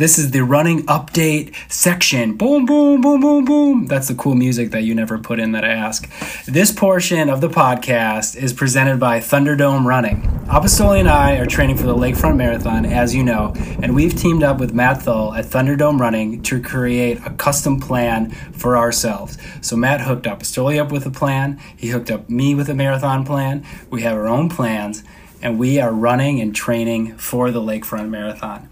This 0.00 0.18
is 0.18 0.30
the 0.30 0.42
running 0.42 0.86
update 0.86 1.54
section. 1.70 2.34
Boom, 2.34 2.64
boom, 2.64 3.02
boom, 3.02 3.20
boom, 3.20 3.44
boom. 3.44 3.84
That's 3.84 4.08
the 4.08 4.14
cool 4.14 4.34
music 4.34 4.70
that 4.70 4.82
you 4.82 4.94
never 4.94 5.18
put 5.18 5.38
in 5.38 5.52
that 5.52 5.62
I 5.62 5.72
ask. 5.72 6.08
This 6.46 6.72
portion 6.72 7.28
of 7.28 7.42
the 7.42 7.50
podcast 7.50 8.34
is 8.34 8.54
presented 8.54 8.98
by 8.98 9.20
Thunderdome 9.20 9.84
Running. 9.84 10.22
Apostoli 10.46 11.00
and 11.00 11.08
I 11.10 11.36
are 11.36 11.44
training 11.44 11.76
for 11.76 11.82
the 11.82 11.94
Lakefront 11.94 12.36
Marathon, 12.36 12.86
as 12.86 13.14
you 13.14 13.22
know, 13.22 13.52
and 13.82 13.94
we've 13.94 14.16
teamed 14.16 14.42
up 14.42 14.58
with 14.58 14.72
Matt 14.72 15.02
Thull 15.02 15.36
at 15.36 15.44
Thunderdome 15.44 16.00
Running 16.00 16.42
to 16.44 16.62
create 16.62 17.18
a 17.26 17.34
custom 17.34 17.78
plan 17.78 18.30
for 18.30 18.78
ourselves. 18.78 19.36
So 19.60 19.76
Matt 19.76 20.00
hooked 20.00 20.24
Apostoli 20.24 20.80
up 20.80 20.90
with 20.90 21.04
a 21.04 21.10
plan. 21.10 21.60
He 21.76 21.88
hooked 21.90 22.10
up 22.10 22.30
me 22.30 22.54
with 22.54 22.70
a 22.70 22.74
marathon 22.74 23.26
plan. 23.26 23.66
We 23.90 24.00
have 24.00 24.16
our 24.16 24.28
own 24.28 24.48
plans 24.48 25.04
and 25.42 25.58
we 25.58 25.78
are 25.78 25.92
running 25.92 26.40
and 26.40 26.54
training 26.54 27.16
for 27.16 27.50
the 27.50 27.60
Lakefront 27.60 28.08
Marathon. 28.08 28.68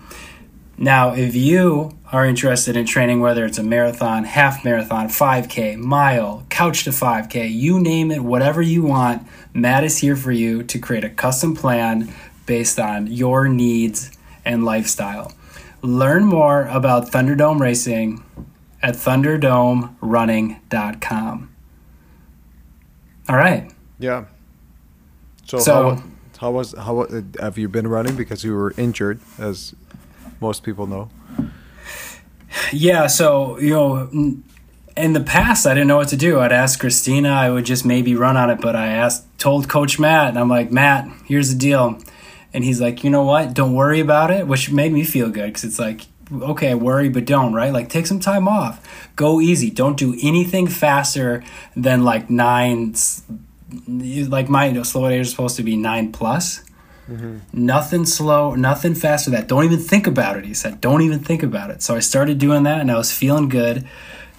Now, 0.81 1.13
if 1.13 1.35
you 1.35 1.99
are 2.13 2.25
interested 2.25 2.77
in 2.77 2.87
training, 2.87 3.19
whether 3.21 3.45
it's 3.45 3.59
a 3.59 3.65
marathon, 3.65 4.23
half 4.23 4.65
marathon, 4.65 5.09
5K, 5.09 5.77
mile, 5.77 6.47
couch 6.51 6.85
to 6.85 6.91
5K, 6.91 7.53
you 7.53 7.81
name 7.81 8.13
it, 8.13 8.23
whatever 8.23 8.63
you 8.63 8.85
want, 8.85 9.27
Matt 9.53 9.83
is 9.83 9.99
here 9.99 10.15
for 10.15 10.31
you 10.31 10.63
to 10.63 10.79
create 10.79 11.03
a 11.03 11.11
custom 11.11 11.57
plan 11.57 12.15
based 12.47 12.79
on 12.79 13.09
your 13.09 13.49
needs 13.49 14.17
and 14.45 14.65
lifestyle. 14.65 15.33
Learn 15.83 16.25
more 16.25 16.69
about 16.69 17.11
Thunderdome 17.11 17.59
Racing 17.59 18.23
at 18.81 18.95
thunderdomerunning.com. 18.95 21.51
All 23.29 23.37
right. 23.37 23.73
Yeah. 23.99 24.27
So, 25.45 25.59
so 25.59 25.73
how, 25.73 26.01
how 26.39 26.53
was 26.53 26.73
how 26.79 27.01
uh, 27.01 27.23
have 27.41 27.59
you 27.59 27.69
been 27.69 27.89
running 27.89 28.15
because 28.17 28.45
you 28.45 28.55
were 28.55 28.73
injured 28.77 29.19
as 29.39 29.75
most 30.41 30.63
people 30.63 30.87
know. 30.87 31.11
Yeah, 32.73 33.07
so 33.07 33.59
you 33.59 33.71
know, 33.71 34.09
mm, 34.13 34.43
in 34.97 35.13
the 35.13 35.21
past, 35.21 35.67
I 35.67 35.75
didn't 35.75 35.89
know 35.89 35.97
what 35.97 36.09
to 36.09 36.17
do. 36.17 36.41
I'd 36.41 36.53
ask 36.53 36.81
Christina, 36.81 37.31
I 37.31 37.51
would 37.51 37.65
just 37.65 37.85
maybe 37.85 38.15
run 38.15 38.37
on 38.37 38.51
it, 38.51 38.61
but 38.61 38.75
I 38.75 38.89
asked, 38.89 39.27
told 39.39 39.69
Coach 39.69 39.99
Matt, 39.99 40.31
and 40.31 40.39
I'm 40.39 40.49
like, 40.49 40.73
Matt, 40.73 41.09
here's 41.25 41.51
the 41.51 41.59
deal, 41.59 41.99
and 42.53 42.65
he's 42.65 42.81
like, 42.81 43.05
you 43.05 43.11
know 43.11 43.23
what? 43.23 43.55
Don't 43.55 43.75
worry 43.75 44.01
about 44.01 44.31
it, 44.31 44.47
which 44.47 44.71
made 44.71 44.93
me 44.93 45.05
feel 45.05 45.29
good 45.31 45.47
because 45.47 45.65
it's 45.65 45.79
like, 45.79 46.07
okay, 46.33 46.75
worry 46.75 47.09
but 47.09 47.25
don't, 47.25 47.53
right? 47.53 47.73
Like 47.73 47.89
take 47.89 48.07
some 48.07 48.21
time 48.21 48.49
off, 48.49 49.11
go 49.17 49.41
easy, 49.41 49.71
don't 49.71 49.97
do 49.97 50.17
anything 50.23 50.67
faster 50.67 51.43
than 51.77 52.05
like 52.05 52.29
nine. 52.29 52.95
Like 53.87 54.49
my 54.49 54.83
slow 54.83 55.09
days 55.09 55.27
are 55.27 55.31
supposed 55.31 55.57
to 55.57 55.63
be 55.63 55.77
nine 55.77 56.13
plus 56.13 56.63
Mm-hmm. 57.09 57.39
Nothing 57.53 58.05
slow, 58.05 58.55
nothing 58.55 58.95
faster. 58.95 59.31
That 59.31 59.49
don't 59.49 59.65
even 59.65 59.79
think 59.79 60.07
about 60.07 60.37
it. 60.37 60.45
He 60.45 60.55
said, 60.55 60.81
"Don't 60.81 61.03
even 61.03 61.21
think 61.21 61.43
about 61.43 61.71
it." 61.71 61.83
So 61.83 61.95
I 61.95 62.01
started 62.01 62.39
doing 62.39 62.65
that, 62.65 62.81
and 62.81 62.91
I 62.91 62.97
was 62.97 63.13
feeling 63.13 63.49
good. 63.49 63.87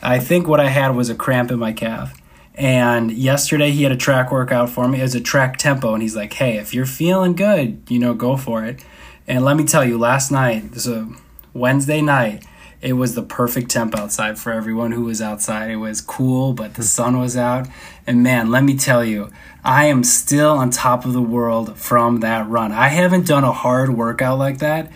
I 0.01 0.19
think 0.19 0.47
what 0.47 0.59
I 0.59 0.69
had 0.69 0.95
was 0.95 1.09
a 1.09 1.15
cramp 1.15 1.51
in 1.51 1.59
my 1.59 1.73
calf. 1.73 2.15
And 2.55 3.11
yesterday 3.11 3.71
he 3.71 3.83
had 3.83 3.91
a 3.91 3.97
track 3.97 4.31
workout 4.31 4.69
for 4.69 4.87
me. 4.87 4.99
It 4.99 5.03
was 5.03 5.15
a 5.15 5.21
track 5.21 5.57
tempo, 5.57 5.93
and 5.93 6.03
he's 6.03 6.15
like, 6.15 6.33
"Hey, 6.33 6.57
if 6.57 6.73
you're 6.73 6.85
feeling 6.85 7.33
good, 7.33 7.81
you 7.89 7.99
know, 7.99 8.13
go 8.13 8.37
for 8.37 8.63
it." 8.65 8.83
And 9.27 9.43
let 9.45 9.57
me 9.57 9.63
tell 9.63 9.85
you, 9.85 9.97
last 9.97 10.31
night, 10.31 10.73
this 10.73 10.87
a 10.87 11.07
Wednesday 11.53 12.01
night, 12.01 12.45
it 12.81 12.93
was 12.93 13.13
the 13.13 13.21
perfect 13.21 13.69
temp 13.69 13.97
outside 13.97 14.39
for 14.39 14.53
everyone 14.53 14.93
who 14.93 15.03
was 15.03 15.21
outside. 15.21 15.69
It 15.69 15.77
was 15.77 15.99
cool, 15.99 16.53
but 16.53 16.75
the 16.75 16.83
sun 16.83 17.19
was 17.19 17.35
out. 17.35 17.67
And 18.07 18.23
man, 18.23 18.49
let 18.49 18.63
me 18.63 18.77
tell 18.77 19.03
you, 19.03 19.29
I 19.63 19.85
am 19.85 20.03
still 20.03 20.51
on 20.51 20.69
top 20.69 21.03
of 21.03 21.11
the 21.11 21.21
world 21.21 21.77
from 21.77 22.21
that 22.21 22.47
run. 22.47 22.71
I 22.71 22.87
haven't 22.87 23.27
done 23.27 23.43
a 23.43 23.51
hard 23.51 23.89
workout 23.89 24.39
like 24.39 24.59
that. 24.59 24.91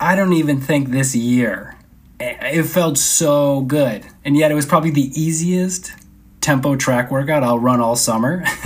I 0.00 0.16
don't 0.16 0.32
even 0.32 0.60
think 0.60 0.88
this 0.88 1.14
year. 1.14 1.76
It 2.18 2.64
felt 2.64 2.98
so 2.98 3.60
good. 3.60 4.06
And 4.24 4.36
yet 4.36 4.50
it 4.50 4.54
was 4.54 4.66
probably 4.66 4.90
the 4.90 5.12
easiest 5.20 5.92
tempo 6.40 6.74
track 6.74 7.10
workout 7.10 7.44
I'll 7.44 7.58
run 7.58 7.80
all 7.80 7.96
summer. 7.96 8.42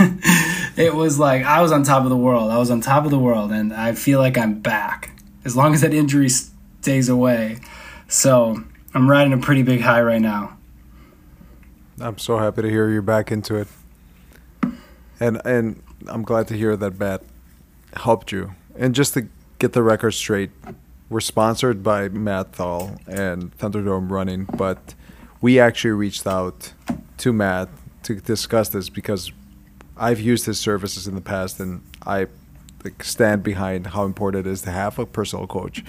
it 0.75 0.95
was 0.95 1.19
like 1.19 1.43
I 1.43 1.61
was 1.61 1.71
on 1.71 1.83
top 1.83 2.03
of 2.03 2.09
the 2.09 2.17
world. 2.17 2.49
I 2.51 2.57
was 2.57 2.71
on 2.71 2.81
top 2.81 3.05
of 3.05 3.11
the 3.11 3.19
world 3.19 3.51
and 3.51 3.73
I 3.73 3.93
feel 3.93 4.19
like 4.19 4.37
I'm 4.37 4.59
back. 4.59 5.11
As 5.43 5.55
long 5.55 5.73
as 5.73 5.81
that 5.81 5.93
injury 5.93 6.29
stays 6.29 7.09
away. 7.09 7.59
So, 8.07 8.63
I'm 8.93 9.09
riding 9.09 9.33
a 9.33 9.37
pretty 9.37 9.63
big 9.63 9.81
high 9.81 10.01
right 10.01 10.21
now. 10.21 10.57
I'm 11.99 12.17
so 12.17 12.37
happy 12.37 12.61
to 12.61 12.69
hear 12.69 12.89
you're 12.89 13.01
back 13.01 13.31
into 13.31 13.55
it 13.55 13.67
and 15.19 15.41
and 15.45 15.81
I'm 16.07 16.23
glad 16.23 16.47
to 16.49 16.55
hear 16.55 16.75
that 16.77 16.99
Matt 16.99 17.23
helped 17.95 18.31
you. 18.31 18.55
And 18.77 18.93
just 18.93 19.13
to 19.13 19.27
get 19.59 19.73
the 19.73 19.81
record 19.81 20.11
straight, 20.11 20.51
we're 21.09 21.21
sponsored 21.21 21.83
by 21.83 22.09
Matt 22.09 22.53
Thal 22.53 22.97
and 23.07 23.57
Thunderdome 23.57 24.11
Running, 24.11 24.45
but 24.57 24.93
we 25.41 25.59
actually 25.59 25.91
reached 25.91 26.27
out 26.27 26.73
to 27.17 27.33
Matt 27.33 27.69
to 28.03 28.15
discuss 28.15 28.69
this 28.69 28.89
because 28.89 29.31
I've 29.97 30.19
used 30.19 30.45
his 30.45 30.59
services 30.59 31.07
in 31.07 31.15
the 31.15 31.21
past, 31.21 31.59
and 31.59 31.81
I 32.05 32.27
stand 33.01 33.43
behind 33.43 33.87
how 33.87 34.03
important 34.03 34.45
it 34.45 34.49
is 34.49 34.61
to 34.63 34.71
have 34.71 34.99
a 34.99 35.05
personal 35.05 35.47
coach. 35.47 35.83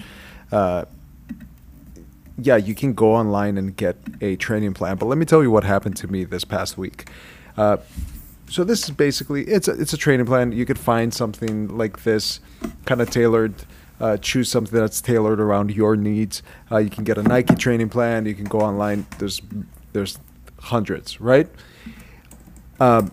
Uh, 0.51 0.85
yeah, 2.37 2.55
you 2.55 2.75
can 2.75 2.93
go 2.93 3.15
online 3.15 3.57
and 3.57 3.75
get 3.75 3.97
a 4.21 4.35
training 4.35 4.73
plan, 4.73 4.97
but 4.97 5.07
let 5.07 5.17
me 5.17 5.25
tell 5.25 5.41
you 5.41 5.49
what 5.49 5.63
happened 5.63 5.97
to 5.97 6.07
me 6.07 6.23
this 6.23 6.43
past 6.43 6.77
week. 6.77 7.09
Uh, 7.57 7.77
so 8.49 8.63
this 8.63 8.83
is 8.83 8.91
basically 8.91 9.43
it's 9.43 9.67
a, 9.67 9.71
it's 9.71 9.93
a 9.93 9.97
training 9.97 10.25
plan. 10.25 10.51
You 10.51 10.65
could 10.65 10.79
find 10.79 11.13
something 11.13 11.75
like 11.75 12.03
this, 12.03 12.39
kind 12.85 13.01
of 13.01 13.09
tailored. 13.09 13.53
Uh, 13.99 14.15
choose 14.15 14.49
something 14.49 14.79
that's 14.79 15.01
tailored 15.01 15.39
around 15.39 15.71
your 15.71 15.95
needs. 15.95 16.43
Uh, 16.71 16.77
you 16.77 16.89
can 16.89 17.03
get 17.03 17.17
a 17.17 17.23
Nike 17.23 17.55
training 17.55 17.89
plan. 17.89 18.27
You 18.27 18.35
can 18.35 18.45
go 18.45 18.59
online. 18.59 19.07
There's 19.17 19.41
there's 19.93 20.19
hundreds, 20.59 21.19
right? 21.19 21.49
Um, 22.79 23.11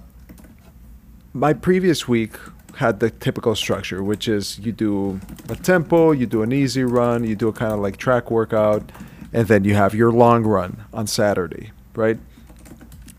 my 1.32 1.54
previous 1.54 2.06
week 2.06 2.36
had 2.76 3.00
the 3.00 3.10
typical 3.10 3.54
structure, 3.54 4.02
which 4.02 4.28
is 4.28 4.58
you 4.58 4.72
do 4.72 5.20
a 5.48 5.56
tempo, 5.56 6.12
you 6.12 6.26
do 6.26 6.42
an 6.42 6.52
easy 6.52 6.84
run, 6.84 7.24
you 7.24 7.34
do 7.34 7.48
a 7.48 7.52
kind 7.52 7.72
of 7.72 7.80
like 7.80 7.96
track 7.96 8.30
workout, 8.30 8.92
and 9.34 9.48
then 9.48 9.64
you 9.64 9.74
have 9.74 9.94
your 9.94 10.12
long 10.12 10.44
run 10.44 10.84
on 10.92 11.06
Saturday, 11.08 11.72
right? 11.94 12.18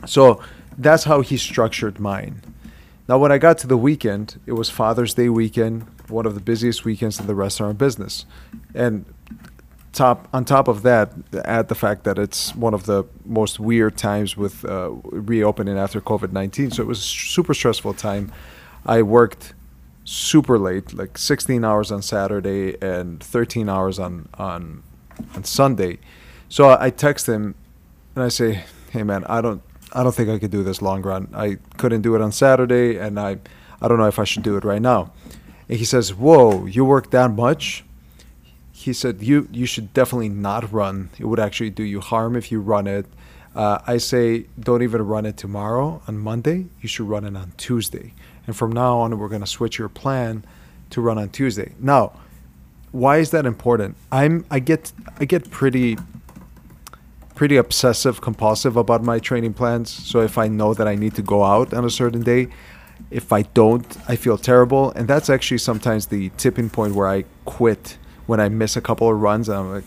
So 0.07 0.41
that's 0.77 1.03
how 1.03 1.21
he 1.21 1.37
structured 1.37 1.99
mine. 1.99 2.41
Now, 3.07 3.19
when 3.19 3.31
I 3.31 3.37
got 3.37 3.57
to 3.59 3.67
the 3.67 3.77
weekend, 3.77 4.39
it 4.45 4.53
was 4.53 4.69
Father's 4.69 5.13
Day 5.13 5.29
weekend, 5.29 5.85
one 6.07 6.25
of 6.25 6.33
the 6.33 6.39
busiest 6.39 6.85
weekends 6.85 7.19
in 7.19 7.27
the 7.27 7.35
restaurant 7.35 7.77
business, 7.77 8.25
and 8.73 9.05
top 9.91 10.27
on 10.33 10.45
top 10.45 10.67
of 10.67 10.81
that, 10.83 11.11
add 11.43 11.67
the 11.67 11.75
fact 11.75 12.03
that 12.05 12.17
it's 12.17 12.55
one 12.55 12.73
of 12.73 12.85
the 12.85 13.03
most 13.25 13.59
weird 13.59 13.97
times 13.97 14.35
with 14.35 14.65
uh, 14.65 14.89
reopening 15.11 15.77
after 15.77 16.01
COVID 16.01 16.31
nineteen. 16.31 16.71
So 16.71 16.81
it 16.81 16.87
was 16.87 16.99
a 16.99 17.03
super 17.03 17.53
stressful 17.53 17.93
time. 17.93 18.31
I 18.85 19.01
worked 19.01 19.53
super 20.03 20.59
late, 20.59 20.93
like 20.93 21.17
16 21.17 21.65
hours 21.65 21.91
on 21.91 22.03
Saturday 22.03 22.77
and 22.79 23.21
13 23.23 23.67
hours 23.67 23.99
on 23.99 24.29
on 24.35 24.83
on 25.35 25.43
Sunday. 25.43 25.99
So 26.49 26.75
I 26.79 26.89
text 26.89 27.27
him 27.27 27.55
and 28.15 28.23
I 28.23 28.29
say, 28.29 28.63
"Hey 28.91 29.03
man, 29.03 29.23
I 29.25 29.41
don't 29.41 29.61
I 29.93 30.03
don't 30.03 30.13
think 30.13 30.29
I 30.29 30.39
could 30.39 30.51
do 30.51 30.63
this 30.63 30.81
long 30.81 31.01
run. 31.01 31.29
I 31.33 31.57
couldn't 31.77 32.01
do 32.01 32.15
it 32.15 32.21
on 32.21 32.31
Saturday, 32.31 32.97
and 32.97 33.19
I, 33.19 33.37
I 33.81 33.87
don't 33.87 33.97
know 33.97 34.07
if 34.07 34.19
I 34.19 34.25
should 34.25 34.43
do 34.43 34.57
it 34.57 34.65
right 34.65 34.81
now. 34.81 35.13
And 35.69 35.77
he 35.79 35.85
says, 35.85 36.13
"Whoa, 36.13 36.65
you 36.65 36.83
work 36.85 37.11
that 37.11 37.31
much?" 37.31 37.83
He 38.71 38.93
said, 38.93 39.21
"You 39.21 39.47
you 39.51 39.65
should 39.65 39.93
definitely 39.93 40.29
not 40.29 40.71
run. 40.71 41.09
It 41.17 41.25
would 41.25 41.39
actually 41.39 41.69
do 41.69 41.83
you 41.83 42.01
harm 42.01 42.35
if 42.35 42.51
you 42.51 42.59
run 42.59 42.87
it." 42.87 43.05
Uh, 43.55 43.79
I 43.87 43.97
say, 43.97 44.47
don't 44.59 44.81
even 44.81 45.01
run 45.03 45.25
it 45.25 45.37
tomorrow 45.37 46.01
on 46.09 46.17
Monday. 46.17 46.65
You 46.81 46.89
should 46.89 47.07
run 47.07 47.23
it 47.23 47.37
on 47.37 47.53
Tuesday. 47.55 48.13
And 48.45 48.53
from 48.55 48.73
now 48.73 48.97
on, 48.97 49.17
we're 49.17 49.29
going 49.29 49.39
to 49.41 49.47
switch 49.47 49.79
your 49.79 49.87
plan 49.87 50.43
to 50.89 50.99
run 50.99 51.17
on 51.17 51.29
Tuesday. 51.29 51.73
Now, 51.79 52.11
why 52.95 53.17
is 53.17 53.31
that 53.31 53.45
important? 53.45 53.97
I'm 54.11 54.45
I 54.49 54.59
get 54.59 54.93
I 55.19 55.25
get 55.25 55.51
pretty 55.51 55.97
pretty 57.35 57.57
obsessive 57.57 58.21
compulsive 58.21 58.77
about 58.77 59.03
my 59.03 59.19
training 59.19 59.53
plans. 59.53 59.89
So 59.91 60.21
if 60.21 60.37
I 60.37 60.47
know 60.47 60.73
that 60.73 60.87
I 60.87 60.95
need 60.95 61.13
to 61.15 61.21
go 61.21 61.43
out 61.43 61.73
on 61.73 61.83
a 61.83 61.89
certain 61.89 62.23
day, 62.23 62.47
if 63.11 63.33
I 63.33 63.41
don't, 63.41 63.85
I 64.07 64.15
feel 64.15 64.37
terrible. 64.37 64.91
And 64.91 65.09
that's 65.09 65.29
actually 65.29 65.57
sometimes 65.57 66.07
the 66.07 66.29
tipping 66.37 66.69
point 66.69 66.95
where 66.95 67.09
I 67.09 67.25
quit 67.43 67.97
when 68.27 68.39
I 68.39 68.47
miss 68.47 68.77
a 68.77 68.81
couple 68.81 69.09
of 69.09 69.19
runs 69.21 69.49
and 69.49 69.59
I'm 69.59 69.71
like, 69.73 69.83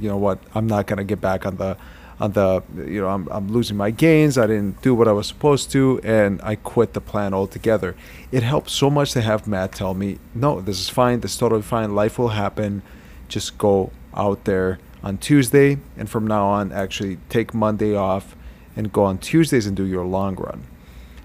you 0.00 0.08
know 0.08 0.16
what, 0.16 0.38
I'm 0.54 0.66
not 0.66 0.86
gonna 0.86 1.04
get 1.04 1.20
back 1.20 1.44
on 1.44 1.56
the 1.56 1.76
on 2.18 2.32
the 2.32 2.62
you 2.74 3.00
know, 3.00 3.08
I'm 3.08 3.28
I'm 3.30 3.48
losing 3.48 3.76
my 3.76 3.90
gains, 3.90 4.38
I 4.38 4.46
didn't 4.46 4.80
do 4.82 4.94
what 4.94 5.08
I 5.08 5.12
was 5.12 5.26
supposed 5.26 5.70
to, 5.72 6.00
and 6.02 6.40
I 6.42 6.56
quit 6.56 6.94
the 6.94 7.00
plan 7.00 7.34
altogether. 7.34 7.94
It 8.32 8.42
helped 8.42 8.70
so 8.70 8.88
much 8.90 9.12
to 9.12 9.20
have 9.20 9.46
Matt 9.46 9.72
tell 9.72 9.94
me, 9.94 10.18
No, 10.34 10.60
this 10.60 10.80
is 10.80 10.88
fine, 10.88 11.20
this 11.20 11.32
is 11.32 11.38
totally 11.38 11.62
fine, 11.62 11.94
life 11.94 12.18
will 12.18 12.28
happen. 12.28 12.82
Just 13.28 13.58
go 13.58 13.90
out 14.14 14.44
there 14.44 14.78
on 15.02 15.18
Tuesday, 15.18 15.78
and 15.96 16.08
from 16.08 16.26
now 16.26 16.46
on, 16.46 16.72
actually 16.72 17.18
take 17.28 17.52
Monday 17.52 17.94
off 17.94 18.34
and 18.74 18.92
go 18.92 19.04
on 19.04 19.18
Tuesdays 19.18 19.66
and 19.66 19.76
do 19.76 19.84
your 19.84 20.04
long 20.04 20.36
run. 20.36 20.64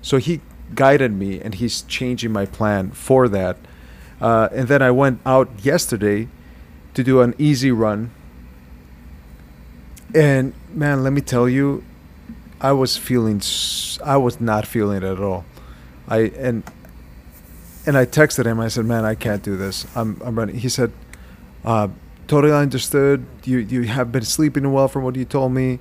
So 0.01 0.17
he 0.17 0.41
guided 0.75 1.13
me, 1.13 1.39
and 1.39 1.55
he's 1.55 1.83
changing 1.83 2.31
my 2.31 2.45
plan 2.45 2.91
for 2.91 3.27
that. 3.29 3.57
Uh, 4.19 4.50
and 4.51 4.67
then 4.67 4.81
I 4.81 4.91
went 4.91 5.19
out 5.25 5.50
yesterday 5.63 6.27
to 6.93 7.03
do 7.03 7.21
an 7.21 7.33
easy 7.38 7.71
run. 7.71 8.12
And 10.13 10.53
man, 10.73 11.03
let 11.03 11.13
me 11.13 11.21
tell 11.21 11.47
you, 11.47 11.83
I 12.59 12.73
was 12.73 12.97
feeling, 12.97 13.41
I 14.03 14.17
was 14.17 14.41
not 14.41 14.67
feeling 14.67 14.97
it 14.97 15.03
at 15.03 15.19
all. 15.19 15.45
I 16.07 16.31
and 16.37 16.63
and 17.85 17.97
I 17.97 18.05
texted 18.05 18.45
him. 18.45 18.59
I 18.59 18.67
said, 18.67 18.85
"Man, 18.85 19.05
I 19.05 19.15
can't 19.15 19.41
do 19.41 19.55
this. 19.55 19.85
I'm 19.95 20.21
I'm 20.23 20.37
running." 20.37 20.57
He 20.57 20.69
said, 20.69 20.91
uh, 21.63 21.87
totally 22.27 22.53
understood. 22.53 23.25
You 23.43 23.59
you 23.59 23.83
have 23.83 24.11
been 24.11 24.23
sleeping 24.23 24.71
well 24.71 24.87
from 24.87 25.03
what 25.03 25.15
you 25.15 25.25
told 25.25 25.53
me. 25.53 25.79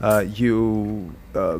Uh, 0.00 0.24
you 0.26 1.14
uh, 1.34 1.58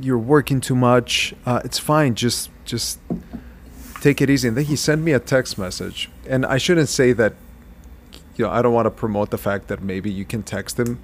you're 0.00 0.18
working 0.18 0.60
too 0.60 0.76
much. 0.76 1.34
Uh, 1.46 1.60
it's 1.64 1.78
fine. 1.78 2.14
Just 2.14 2.50
just 2.64 2.98
take 4.00 4.20
it 4.20 4.30
easy. 4.30 4.48
And 4.48 4.56
then 4.56 4.64
he 4.64 4.76
sent 4.76 5.02
me 5.02 5.12
a 5.12 5.20
text 5.20 5.58
message, 5.58 6.10
and 6.26 6.44
I 6.46 6.58
shouldn't 6.58 6.88
say 6.88 7.12
that. 7.12 7.34
You 8.36 8.46
know, 8.46 8.50
I 8.50 8.62
don't 8.62 8.74
want 8.74 8.86
to 8.86 8.90
promote 8.90 9.30
the 9.30 9.38
fact 9.38 9.68
that 9.68 9.80
maybe 9.80 10.10
you 10.10 10.24
can 10.24 10.42
text 10.42 10.78
him 10.78 10.98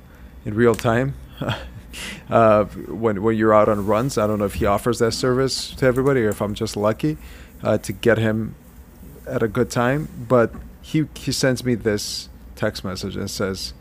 in 0.45 0.55
real 0.55 0.75
time. 0.75 1.15
uh, 2.31 2.65
when 2.65 3.23
when 3.23 3.37
you're 3.37 3.55
out 3.55 3.69
on 3.69 3.87
runs, 3.87 4.19
I 4.19 4.27
don't 4.27 4.39
know 4.39 4.45
if 4.45 4.55
he 4.55 4.67
offers 4.67 4.99
that 5.01 5.13
service 5.13 5.75
to 5.77 5.87
everybody 5.87 6.23
or 6.23 6.29
if 6.29 6.41
I'm 6.41 6.55
just 6.55 6.77
lucky 6.77 7.19
uh, 7.63 7.79
to 7.79 7.93
get 7.93 8.19
him 8.19 8.55
at 9.27 9.43
a 9.43 9.49
good 9.49 9.71
time. 9.71 10.09
But 10.29 10.53
he 10.83 11.07
he 11.15 11.33
sends 11.33 11.65
me 11.65 11.75
this 11.75 12.29
text 12.57 12.85
message 12.85 13.17
and 13.17 13.31
says, 13.31 13.75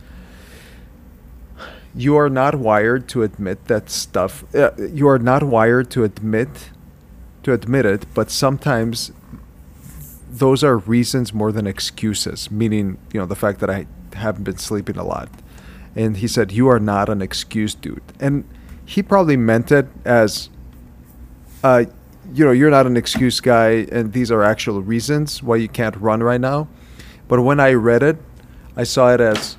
"You 1.95 2.17
are 2.17 2.29
not 2.29 2.55
wired 2.55 3.07
to 3.09 3.23
admit 3.23 3.65
that 3.65 3.89
stuff. 3.89 4.43
Uh, 4.55 4.71
you 4.77 5.07
are 5.07 5.19
not 5.19 5.43
wired 5.43 5.89
to 5.91 6.03
admit 6.03 6.69
to 7.43 7.53
admit 7.53 7.85
it, 7.85 8.05
but 8.13 8.31
sometimes." 8.31 9.11
Those 10.31 10.63
are 10.63 10.77
reasons 10.77 11.33
more 11.33 11.51
than 11.51 11.65
excuses, 11.65 12.51
meaning, 12.51 12.99
you 13.11 13.19
know, 13.19 13.25
the 13.25 13.35
fact 13.35 13.59
that 13.59 13.69
I 13.69 13.87
haven't 14.13 14.43
been 14.43 14.59
sleeping 14.59 14.95
a 14.95 15.03
lot 15.03 15.27
and 15.99 16.17
he 16.17 16.27
said, 16.27 16.51
"You 16.51 16.69
are 16.69 16.79
not 16.79 17.09
an 17.09 17.21
excuse, 17.21 17.75
dude." 17.75 18.01
And 18.19 18.45
he 18.85 19.03
probably 19.03 19.35
meant 19.35 19.71
it 19.71 19.87
as, 20.05 20.49
uh, 21.63 21.85
you 22.33 22.45
know, 22.45 22.51
you're 22.51 22.69
not 22.69 22.87
an 22.87 22.95
excuse 22.95 23.41
guy, 23.41 23.85
and 23.91 24.13
these 24.13 24.31
are 24.31 24.41
actual 24.41 24.81
reasons 24.81 25.43
why 25.43 25.57
you 25.57 25.67
can't 25.67 25.95
run 25.97 26.23
right 26.23 26.39
now. 26.39 26.67
But 27.27 27.41
when 27.41 27.59
I 27.59 27.73
read 27.73 28.01
it, 28.01 28.17
I 28.77 28.83
saw 28.83 29.13
it 29.13 29.19
as, 29.19 29.57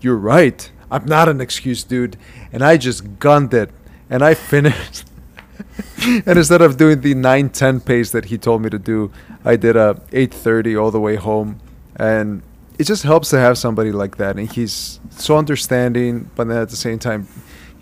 "You're 0.00 0.16
right. 0.16 0.68
I'm 0.90 1.06
not 1.06 1.28
an 1.28 1.40
excuse, 1.40 1.84
dude," 1.84 2.16
and 2.52 2.64
I 2.64 2.76
just 2.76 3.20
gunned 3.20 3.54
it, 3.54 3.70
and 4.10 4.24
I 4.24 4.34
finished. 4.52 5.04
and 6.26 6.38
instead 6.38 6.60
of 6.60 6.76
doing 6.76 7.02
the 7.02 7.14
9:10 7.14 7.80
pace 7.80 8.10
that 8.10 8.26
he 8.26 8.36
told 8.36 8.62
me 8.62 8.70
to 8.70 8.78
do, 8.78 9.12
I 9.44 9.54
did 9.54 9.76
a 9.76 10.00
8:30 10.12 10.74
all 10.74 10.90
the 10.90 11.00
way 11.00 11.14
home, 11.14 11.60
and 11.94 12.42
it 12.80 12.86
just 12.86 13.02
helps 13.02 13.28
to 13.28 13.38
have 13.38 13.58
somebody 13.58 13.92
like 13.92 14.16
that, 14.16 14.38
and 14.38 14.50
he's 14.50 15.00
so 15.10 15.36
understanding, 15.36 16.30
but 16.34 16.48
then 16.48 16.56
at 16.56 16.70
the 16.70 16.76
same 16.76 16.98
time, 16.98 17.28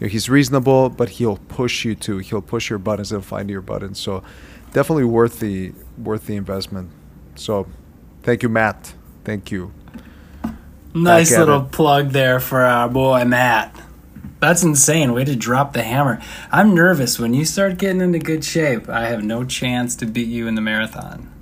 you 0.01 0.07
know, 0.07 0.11
he's 0.11 0.29
reasonable, 0.29 0.89
but 0.89 1.09
he'll 1.09 1.37
push 1.37 1.85
you 1.85 1.95
to. 1.95 2.19
He'll 2.19 2.43
push 2.43 2.69
your 2.69 2.81
buttons 2.81 3.13
and 3.13 3.25
find 3.25 3.49
your 3.49 3.61
buttons. 3.61 4.01
So 4.01 4.25
definitely 4.73 5.05
worth 5.05 5.39
the 5.39 5.73
worth 5.97 6.27
the 6.27 6.35
investment. 6.35 6.91
So 7.37 7.69
thank 8.25 8.43
you, 8.43 8.49
Matt. 8.49 8.95
Thank 9.23 9.53
you. 9.53 9.73
Nice 10.95 11.31
little 11.31 11.67
it. 11.67 11.71
plug 11.71 12.11
there 12.11 12.41
for 12.41 12.63
our 12.63 12.89
boy 12.89 13.25
Matt. 13.25 13.81
That's 14.41 14.65
insane. 14.65 15.13
Way 15.13 15.25
to 15.27 15.37
drop 15.37 15.75
the 15.75 15.83
hammer. 15.83 16.21
I'm 16.51 16.75
nervous 16.75 17.21
when 17.21 17.35
you 17.35 17.45
start 17.45 17.79
getting 17.79 18.01
into 18.01 18.19
good 18.19 18.45
shape. 18.45 18.89
I 18.89 19.07
have 19.07 19.23
no 19.23 19.45
chance 19.45 19.95
to 19.97 20.07
beat 20.07 20.27
you 20.27 20.49
in 20.49 20.57
the 20.57 20.61
marathon. 20.61 21.33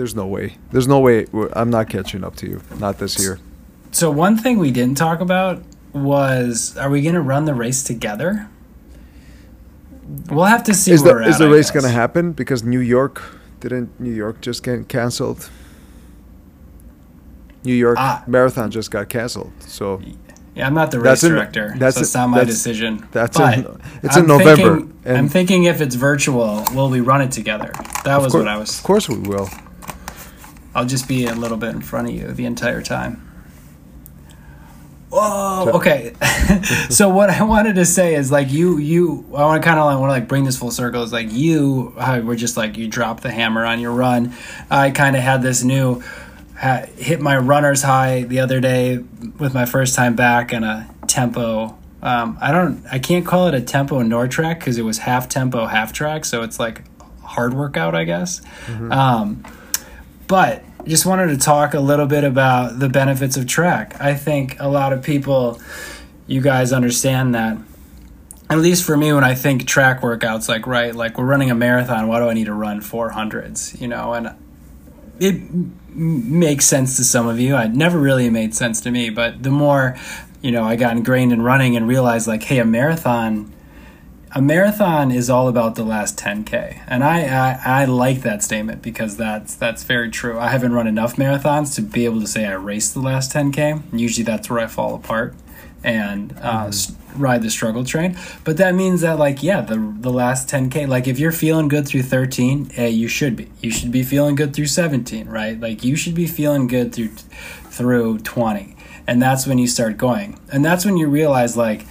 There's 0.00 0.14
no 0.14 0.26
way. 0.26 0.56
There's 0.72 0.88
no 0.88 0.98
way. 0.98 1.26
I'm 1.52 1.68
not 1.68 1.90
catching 1.90 2.24
up 2.24 2.34
to 2.36 2.46
you. 2.46 2.62
Not 2.78 2.96
this 2.96 3.20
year. 3.20 3.38
So 3.90 4.10
one 4.10 4.34
thing 4.34 4.58
we 4.58 4.70
didn't 4.70 4.96
talk 4.96 5.20
about 5.20 5.62
was: 5.92 6.74
Are 6.78 6.88
we 6.88 7.02
going 7.02 7.16
to 7.16 7.20
run 7.20 7.44
the 7.44 7.52
race 7.52 7.82
together? 7.82 8.48
We'll 10.30 10.46
have 10.46 10.64
to 10.64 10.72
see. 10.72 10.92
Is 10.92 11.02
the, 11.02 11.18
is 11.18 11.36
the 11.36 11.50
race 11.50 11.70
going 11.70 11.82
to 11.82 11.90
happen? 11.90 12.32
Because 12.32 12.62
New 12.64 12.80
York 12.80 13.20
didn't 13.60 14.00
New 14.00 14.14
York 14.14 14.40
just 14.40 14.62
get 14.62 14.88
canceled? 14.88 15.50
New 17.62 17.74
York 17.74 17.98
uh, 18.00 18.22
marathon 18.26 18.70
just 18.70 18.90
got 18.90 19.10
canceled. 19.10 19.52
So 19.60 20.00
yeah, 20.54 20.66
I'm 20.66 20.72
not 20.72 20.92
the 20.92 20.98
race 20.98 21.22
in, 21.24 21.32
director. 21.32 21.74
That's 21.76 21.96
so 21.96 22.00
it's 22.00 22.14
not 22.14 22.28
my 22.28 22.44
decision. 22.44 23.06
That's 23.12 23.38
in, 23.38 23.78
it's 24.02 24.16
I'm 24.16 24.22
in 24.22 24.28
November. 24.28 24.76
Thinking, 24.76 24.94
I'm 25.04 25.28
thinking 25.28 25.64
if 25.64 25.82
it's 25.82 25.94
virtual, 25.94 26.64
will 26.74 26.88
we 26.88 27.00
run 27.00 27.20
it 27.20 27.32
together? 27.32 27.70
That 28.04 28.22
was 28.22 28.32
course, 28.32 28.40
what 28.40 28.48
I 28.48 28.56
was. 28.56 28.78
Of 28.78 28.82
course 28.82 29.06
we 29.06 29.18
will. 29.18 29.50
I'll 30.74 30.86
just 30.86 31.08
be 31.08 31.26
a 31.26 31.34
little 31.34 31.56
bit 31.56 31.70
in 31.70 31.80
front 31.80 32.08
of 32.08 32.14
you 32.14 32.28
the 32.32 32.44
entire 32.44 32.82
time. 32.82 33.26
Whoa. 35.10 35.72
Okay. 35.74 36.14
so 36.88 37.08
what 37.08 37.30
I 37.30 37.42
wanted 37.42 37.74
to 37.74 37.84
say 37.84 38.14
is 38.14 38.30
like 38.30 38.52
you 38.52 38.78
you 38.78 39.26
I 39.34 39.44
want 39.44 39.60
to 39.60 39.66
kind 39.66 39.80
of 39.80 39.86
like 39.86 39.98
want 39.98 40.10
to 40.10 40.12
like 40.12 40.28
bring 40.28 40.44
this 40.44 40.56
full 40.56 40.70
circle. 40.70 41.02
Is 41.02 41.12
like 41.12 41.32
you 41.32 41.92
were 42.24 42.36
just 42.36 42.56
like 42.56 42.76
you 42.76 42.86
dropped 42.86 43.24
the 43.24 43.30
hammer 43.30 43.64
on 43.64 43.80
your 43.80 43.92
run. 43.92 44.32
I 44.70 44.90
kind 44.92 45.16
of 45.16 45.22
had 45.22 45.42
this 45.42 45.64
new 45.64 46.02
hit 46.96 47.20
my 47.20 47.36
runner's 47.38 47.82
high 47.82 48.22
the 48.22 48.38
other 48.38 48.60
day 48.60 48.98
with 49.38 49.52
my 49.52 49.64
first 49.64 49.96
time 49.96 50.14
back 50.14 50.52
and 50.52 50.64
a 50.64 50.88
tempo. 51.08 51.76
Um, 52.02 52.38
I 52.40 52.52
don't 52.52 52.86
I 52.90 53.00
can't 53.00 53.26
call 53.26 53.48
it 53.48 53.54
a 53.54 53.60
tempo 53.60 54.02
nor 54.02 54.28
track 54.28 54.60
because 54.60 54.78
it 54.78 54.82
was 54.82 54.98
half 54.98 55.28
tempo 55.28 55.66
half 55.66 55.92
track. 55.92 56.24
So 56.24 56.42
it's 56.42 56.60
like 56.60 56.82
hard 57.22 57.52
workout 57.52 57.96
I 57.96 58.04
guess. 58.04 58.42
Mm-hmm. 58.66 58.92
Um, 58.92 59.44
but 60.30 60.62
just 60.86 61.04
wanted 61.04 61.26
to 61.26 61.36
talk 61.36 61.74
a 61.74 61.80
little 61.80 62.06
bit 62.06 62.22
about 62.22 62.78
the 62.78 62.88
benefits 62.88 63.36
of 63.36 63.48
track. 63.48 64.00
I 64.00 64.14
think 64.14 64.58
a 64.60 64.68
lot 64.68 64.92
of 64.92 65.02
people, 65.02 65.60
you 66.28 66.40
guys 66.40 66.72
understand 66.72 67.34
that. 67.34 67.58
At 68.48 68.58
least 68.58 68.84
for 68.84 68.96
me, 68.96 69.12
when 69.12 69.24
I 69.24 69.34
think 69.34 69.66
track 69.66 70.02
workouts, 70.02 70.48
like, 70.48 70.68
right, 70.68 70.94
like 70.94 71.18
we're 71.18 71.24
running 71.24 71.50
a 71.50 71.54
marathon, 71.56 72.06
why 72.06 72.20
do 72.20 72.28
I 72.28 72.34
need 72.34 72.46
to 72.46 72.54
run 72.54 72.80
400s? 72.80 73.80
You 73.80 73.88
know, 73.88 74.12
and 74.14 74.30
it 75.18 75.42
makes 75.94 76.64
sense 76.64 76.96
to 76.98 77.04
some 77.04 77.26
of 77.26 77.40
you. 77.40 77.56
It 77.56 77.72
never 77.72 77.98
really 77.98 78.30
made 78.30 78.54
sense 78.54 78.80
to 78.82 78.90
me, 78.92 79.10
but 79.10 79.42
the 79.42 79.50
more, 79.50 79.96
you 80.42 80.52
know, 80.52 80.62
I 80.62 80.76
got 80.76 80.96
ingrained 80.96 81.32
in 81.32 81.42
running 81.42 81.76
and 81.76 81.88
realized, 81.88 82.28
like, 82.28 82.44
hey, 82.44 82.58
a 82.58 82.64
marathon 82.64 83.52
a 84.32 84.40
marathon 84.40 85.10
is 85.10 85.28
all 85.28 85.48
about 85.48 85.74
the 85.74 85.82
last 85.82 86.18
10k 86.18 86.82
and 86.86 87.02
I, 87.02 87.22
I, 87.24 87.82
I 87.82 87.84
like 87.84 88.22
that 88.22 88.42
statement 88.42 88.80
because 88.82 89.16
that's 89.16 89.54
that's 89.54 89.82
very 89.84 90.10
true. 90.10 90.38
I 90.38 90.48
haven't 90.48 90.72
run 90.72 90.86
enough 90.86 91.16
marathons 91.16 91.74
to 91.76 91.82
be 91.82 92.04
able 92.04 92.20
to 92.20 92.26
say 92.26 92.46
i 92.46 92.52
raced 92.52 92.94
the 92.94 93.00
last 93.00 93.32
10k 93.32 93.82
usually 93.92 94.24
that's 94.24 94.48
where 94.48 94.60
i 94.60 94.66
fall 94.66 94.94
apart 94.94 95.34
and 95.82 96.32
uh, 96.40 96.66
mm-hmm. 96.66 97.22
ride 97.22 97.42
the 97.42 97.50
struggle 97.50 97.84
train. 97.84 98.16
But 98.44 98.56
that 98.58 98.74
means 98.74 99.00
that 99.00 99.18
like 99.18 99.42
yeah 99.42 99.60
the 99.60 99.76
the 100.00 100.10
last 100.10 100.48
10k 100.48 100.88
like 100.88 101.06
if 101.06 101.18
you're 101.18 101.32
feeling 101.32 101.68
good 101.68 101.86
through 101.86 102.02
13 102.02 102.70
hey 102.70 102.90
you 102.90 103.08
should 103.08 103.36
be. 103.36 103.50
You 103.60 103.70
should 103.70 103.90
be 103.90 104.02
feeling 104.02 104.34
good 104.34 104.54
through 104.54 104.66
17 104.66 105.28
right? 105.28 105.58
Like 105.58 105.84
you 105.84 105.96
should 105.96 106.14
be 106.14 106.26
feeling 106.26 106.66
good 106.66 106.94
through 106.94 107.08
through 107.70 108.18
20 108.18 108.76
and 109.06 109.20
that's 109.20 109.46
when 109.46 109.58
you 109.58 109.66
start 109.66 109.96
going. 109.96 110.38
And 110.52 110.64
that's 110.64 110.84
when 110.84 110.96
you 110.96 111.08
realize 111.08 111.56
like 111.56 111.86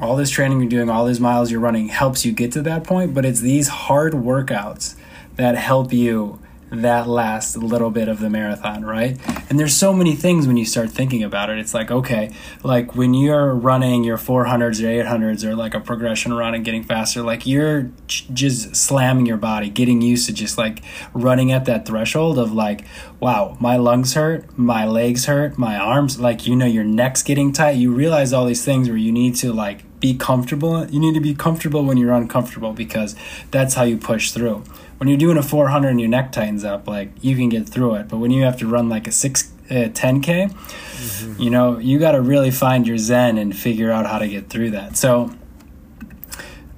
all 0.00 0.16
this 0.16 0.30
training 0.30 0.60
you're 0.60 0.68
doing, 0.68 0.88
all 0.88 1.06
these 1.06 1.20
miles 1.20 1.50
you're 1.50 1.60
running 1.60 1.88
helps 1.88 2.24
you 2.24 2.32
get 2.32 2.52
to 2.52 2.62
that 2.62 2.84
point, 2.84 3.14
but 3.14 3.24
it's 3.24 3.40
these 3.40 3.68
hard 3.68 4.12
workouts 4.12 4.94
that 5.36 5.56
help 5.56 5.92
you 5.92 6.40
that 6.70 7.08
last 7.08 7.56
little 7.56 7.90
bit 7.90 8.08
of 8.08 8.20
the 8.20 8.28
marathon, 8.28 8.84
right? 8.84 9.18
And 9.48 9.58
there's 9.58 9.74
so 9.74 9.92
many 9.92 10.14
things 10.14 10.46
when 10.46 10.56
you 10.56 10.66
start 10.66 10.90
thinking 10.90 11.22
about 11.22 11.48
it. 11.48 11.58
It's 11.58 11.72
like, 11.72 11.90
okay, 11.90 12.30
like 12.62 12.94
when 12.94 13.14
you're 13.14 13.54
running 13.54 14.04
your 14.04 14.18
400s 14.18 14.82
or 14.82 15.04
800s 15.04 15.44
or 15.44 15.56
like 15.56 15.74
a 15.74 15.80
progression 15.80 16.34
run 16.34 16.54
and 16.54 16.64
getting 16.64 16.82
faster, 16.82 17.22
like 17.22 17.46
you're 17.46 17.90
just 18.06 18.76
slamming 18.76 19.24
your 19.24 19.38
body, 19.38 19.70
getting 19.70 20.02
used 20.02 20.26
to 20.26 20.32
just 20.32 20.58
like 20.58 20.82
running 21.14 21.50
at 21.52 21.64
that 21.64 21.86
threshold 21.86 22.38
of 22.38 22.52
like, 22.52 22.84
wow, 23.18 23.56
my 23.60 23.76
lungs 23.76 24.14
hurt, 24.14 24.58
my 24.58 24.84
legs 24.84 25.24
hurt, 25.24 25.56
my 25.56 25.76
arms, 25.76 26.20
like, 26.20 26.46
you 26.46 26.54
know, 26.54 26.66
your 26.66 26.84
neck's 26.84 27.22
getting 27.22 27.52
tight. 27.52 27.76
You 27.76 27.92
realize 27.92 28.32
all 28.32 28.44
these 28.44 28.64
things 28.64 28.88
where 28.88 28.98
you 28.98 29.12
need 29.12 29.36
to 29.36 29.52
like 29.52 29.84
be 30.00 30.14
comfortable. 30.14 30.86
You 30.86 31.00
need 31.00 31.14
to 31.14 31.20
be 31.20 31.34
comfortable 31.34 31.84
when 31.84 31.96
you're 31.96 32.12
uncomfortable 32.12 32.72
because 32.72 33.14
that's 33.50 33.74
how 33.74 33.82
you 33.82 33.98
push 33.98 34.30
through 34.30 34.64
when 34.98 35.08
you're 35.08 35.18
doing 35.18 35.38
a 35.38 35.42
400 35.42 35.88
and 35.88 36.00
your 36.00 36.08
neck 36.08 36.32
tightens 36.32 36.64
up, 36.64 36.86
like 36.86 37.10
you 37.22 37.36
can 37.36 37.48
get 37.48 37.68
through 37.68 37.94
it. 37.94 38.08
But 38.08 38.18
when 38.18 38.30
you 38.30 38.42
have 38.42 38.58
to 38.58 38.66
run 38.66 38.88
like 38.88 39.06
a 39.06 39.12
six, 39.12 39.50
uh, 39.70 39.88
10k, 39.94 40.50
mm-hmm. 40.50 41.40
you 41.40 41.50
know, 41.50 41.78
you 41.78 41.98
got 41.98 42.12
to 42.12 42.20
really 42.20 42.50
find 42.50 42.86
your 42.86 42.98
zen 42.98 43.38
and 43.38 43.56
figure 43.56 43.92
out 43.92 44.06
how 44.06 44.18
to 44.18 44.28
get 44.28 44.50
through 44.50 44.72
that. 44.72 44.96
So 44.96 45.30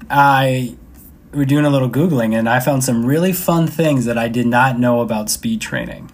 I 0.09 0.77
we're 1.33 1.45
doing 1.45 1.65
a 1.65 1.71
little 1.71 1.89
googling 1.89 2.37
and 2.37 2.49
I 2.49 2.59
found 2.61 2.85
some 2.85 3.07
really 3.07 3.33
fun 3.33 3.69
things 3.69 4.05
that 4.05 4.19
I 4.19 4.29
did 4.29 4.47
not 4.47 4.79
know 4.79 5.01
about 5.01 5.31
speed 5.31 5.61
training. 5.61 6.11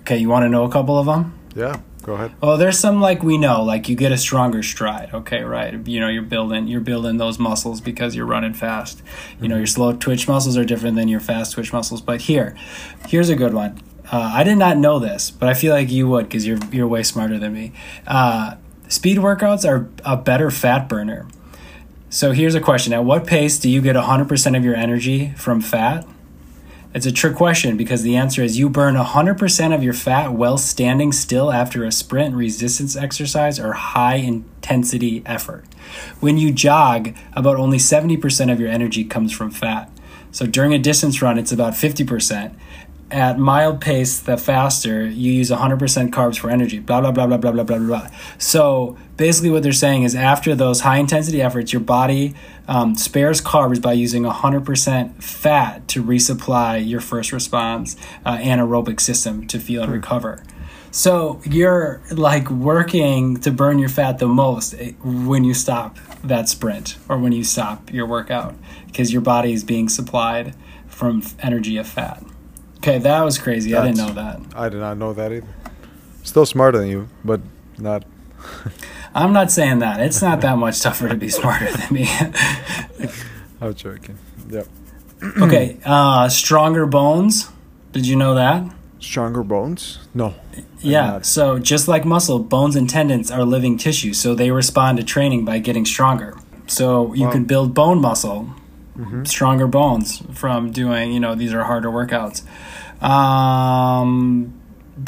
Okay, 0.00 0.16
you 0.16 0.28
want 0.28 0.44
to 0.44 0.48
know 0.48 0.64
a 0.64 0.70
couple 0.70 0.98
of 0.98 1.06
them? 1.06 1.38
Yeah. 1.54 1.80
Go 2.02 2.14
ahead. 2.14 2.34
Well, 2.42 2.58
there's 2.58 2.78
some 2.78 3.00
like 3.00 3.22
we 3.22 3.38
know, 3.38 3.62
like 3.62 3.88
you 3.88 3.94
get 3.94 4.10
a 4.10 4.18
stronger 4.18 4.62
stride. 4.62 5.10
Okay, 5.14 5.42
right. 5.42 5.86
You 5.86 6.00
know, 6.00 6.08
you're 6.08 6.22
building 6.22 6.66
you're 6.66 6.80
building 6.80 7.16
those 7.16 7.38
muscles 7.38 7.80
because 7.80 8.16
you're 8.16 8.26
running 8.26 8.54
fast. 8.54 9.02
You 9.40 9.48
know, 9.48 9.56
your 9.56 9.66
mm-hmm. 9.66 9.72
slow 9.72 9.92
twitch 9.92 10.26
muscles 10.26 10.56
are 10.56 10.64
different 10.64 10.96
than 10.96 11.08
your 11.08 11.20
fast 11.20 11.52
twitch 11.52 11.72
muscles. 11.72 12.00
But 12.00 12.22
here, 12.22 12.56
here's 13.06 13.28
a 13.28 13.36
good 13.36 13.54
one. 13.54 13.80
Uh, 14.10 14.32
I 14.34 14.42
did 14.42 14.56
not 14.56 14.76
know 14.76 14.98
this, 14.98 15.30
but 15.30 15.48
I 15.48 15.54
feel 15.54 15.72
like 15.72 15.90
you 15.90 16.08
would 16.08 16.24
because 16.24 16.46
you're 16.46 16.58
you're 16.72 16.88
way 16.88 17.04
smarter 17.04 17.38
than 17.38 17.54
me. 17.54 17.72
Uh, 18.06 18.56
speed 18.88 19.18
workouts 19.18 19.68
are 19.68 19.88
a 20.04 20.16
better 20.16 20.50
fat 20.50 20.88
burner. 20.88 21.26
So 22.10 22.32
here's 22.32 22.56
a 22.56 22.60
question: 22.60 22.92
At 22.92 23.04
what 23.04 23.26
pace 23.26 23.58
do 23.58 23.70
you 23.70 23.80
get 23.80 23.96
100% 23.96 24.56
of 24.56 24.64
your 24.64 24.74
energy 24.74 25.32
from 25.36 25.60
fat? 25.60 26.06
It's 26.94 27.06
a 27.06 27.12
trick 27.12 27.36
question 27.36 27.78
because 27.78 28.02
the 28.02 28.16
answer 28.16 28.42
is 28.42 28.58
you 28.58 28.68
burn 28.68 28.96
100% 28.96 29.74
of 29.74 29.82
your 29.82 29.94
fat 29.94 30.34
while 30.34 30.58
standing 30.58 31.10
still 31.10 31.50
after 31.50 31.84
a 31.84 31.92
sprint, 31.92 32.34
resistance 32.34 32.96
exercise, 32.96 33.58
or 33.58 33.72
high 33.72 34.16
intensity 34.16 35.22
effort. 35.24 35.64
When 36.20 36.36
you 36.36 36.52
jog, 36.52 37.14
about 37.32 37.56
only 37.56 37.78
70% 37.78 38.52
of 38.52 38.60
your 38.60 38.68
energy 38.68 39.04
comes 39.04 39.32
from 39.32 39.50
fat. 39.50 39.90
So 40.32 40.46
during 40.46 40.74
a 40.74 40.78
distance 40.78 41.22
run, 41.22 41.38
it's 41.38 41.52
about 41.52 41.72
50%. 41.72 42.54
At 43.10 43.38
mild 43.38 43.80
pace, 43.80 44.20
the 44.20 44.36
faster, 44.36 45.06
you 45.06 45.32
use 45.32 45.50
100% 45.50 46.10
carbs 46.10 46.38
for 46.38 46.50
energy, 46.50 46.78
blah, 46.78 47.00
blah, 47.00 47.10
blah, 47.10 47.26
blah, 47.26 47.38
blah, 47.38 47.52
blah, 47.52 47.64
blah, 47.64 47.78
blah. 47.78 48.08
So 48.36 48.98
basically, 49.22 49.50
what 49.50 49.62
they're 49.62 49.72
saying 49.72 50.02
is 50.02 50.16
after 50.16 50.52
those 50.52 50.80
high 50.80 50.98
intensity 50.98 51.40
efforts, 51.40 51.72
your 51.72 51.78
body 51.78 52.34
um, 52.66 52.96
spares 52.96 53.40
carbs 53.40 53.80
by 53.80 53.92
using 53.92 54.24
100% 54.24 55.22
fat 55.22 55.86
to 55.86 56.02
resupply 56.02 56.84
your 56.84 57.00
first 57.00 57.30
response 57.30 57.94
uh, 58.26 58.36
anaerobic 58.38 58.98
system 58.98 59.46
to 59.46 59.60
feel 59.60 59.82
and 59.82 59.90
hmm. 59.90 59.94
recover. 59.94 60.42
So 60.90 61.40
you're 61.44 62.02
like 62.10 62.50
working 62.50 63.38
to 63.42 63.52
burn 63.52 63.78
your 63.78 63.88
fat 63.88 64.18
the 64.18 64.26
most 64.26 64.74
eh, 64.74 64.90
when 65.04 65.44
you 65.44 65.54
stop 65.54 65.98
that 66.24 66.48
sprint 66.48 66.98
or 67.08 67.16
when 67.16 67.30
you 67.30 67.44
stop 67.44 67.92
your 67.92 68.06
workout 68.06 68.56
because 68.88 69.12
your 69.12 69.22
body 69.22 69.52
is 69.52 69.62
being 69.62 69.88
supplied 69.88 70.56
from 70.88 71.22
energy 71.38 71.76
of 71.76 71.86
fat. 71.86 72.24
Okay, 72.78 72.98
that 72.98 73.22
was 73.22 73.38
crazy. 73.38 73.70
That's, 73.70 73.84
I 73.84 73.86
didn't 73.86 73.98
know 73.98 74.14
that. 74.14 74.40
I 74.56 74.68
did 74.68 74.80
not 74.80 74.98
know 74.98 75.12
that 75.12 75.30
either. 75.30 75.46
Still 76.24 76.44
smarter 76.44 76.78
than 76.78 76.88
you, 76.88 77.08
but 77.24 77.40
not. 77.78 78.04
I'm 79.14 79.32
not 79.32 79.50
saying 79.50 79.80
that. 79.80 80.00
It's 80.00 80.22
not 80.22 80.40
that 80.40 80.56
much 80.56 80.80
tougher 80.80 81.08
to 81.08 81.16
be 81.16 81.28
smarter 81.28 81.70
than 81.70 81.92
me. 81.92 82.08
I'm 83.60 83.74
joking. 83.74 84.18
Yep. 84.48 84.66
okay, 85.42 85.78
uh, 85.84 86.28
stronger 86.28 86.86
bones. 86.86 87.48
Did 87.92 88.06
you 88.06 88.16
know 88.16 88.34
that? 88.34 88.64
Stronger 88.98 89.42
bones? 89.42 89.98
No. 90.14 90.34
Yeah, 90.80 91.20
so 91.22 91.58
just 91.58 91.88
like 91.88 92.04
muscle, 92.04 92.38
bones 92.38 92.74
and 92.74 92.88
tendons 92.88 93.30
are 93.30 93.44
living 93.44 93.78
tissue, 93.78 94.14
so 94.14 94.34
they 94.34 94.50
respond 94.50 94.98
to 94.98 95.04
training 95.04 95.44
by 95.44 95.58
getting 95.58 95.84
stronger. 95.84 96.36
So 96.66 97.12
you 97.14 97.26
wow. 97.26 97.32
can 97.32 97.44
build 97.44 97.74
bone 97.74 98.00
muscle, 98.00 98.50
mm-hmm. 98.96 99.24
stronger 99.24 99.66
bones 99.66 100.22
from 100.32 100.72
doing, 100.72 101.12
you 101.12 101.20
know, 101.20 101.34
these 101.34 101.52
are 101.52 101.64
harder 101.64 101.88
workouts. 101.88 102.42
Um, 103.02 104.54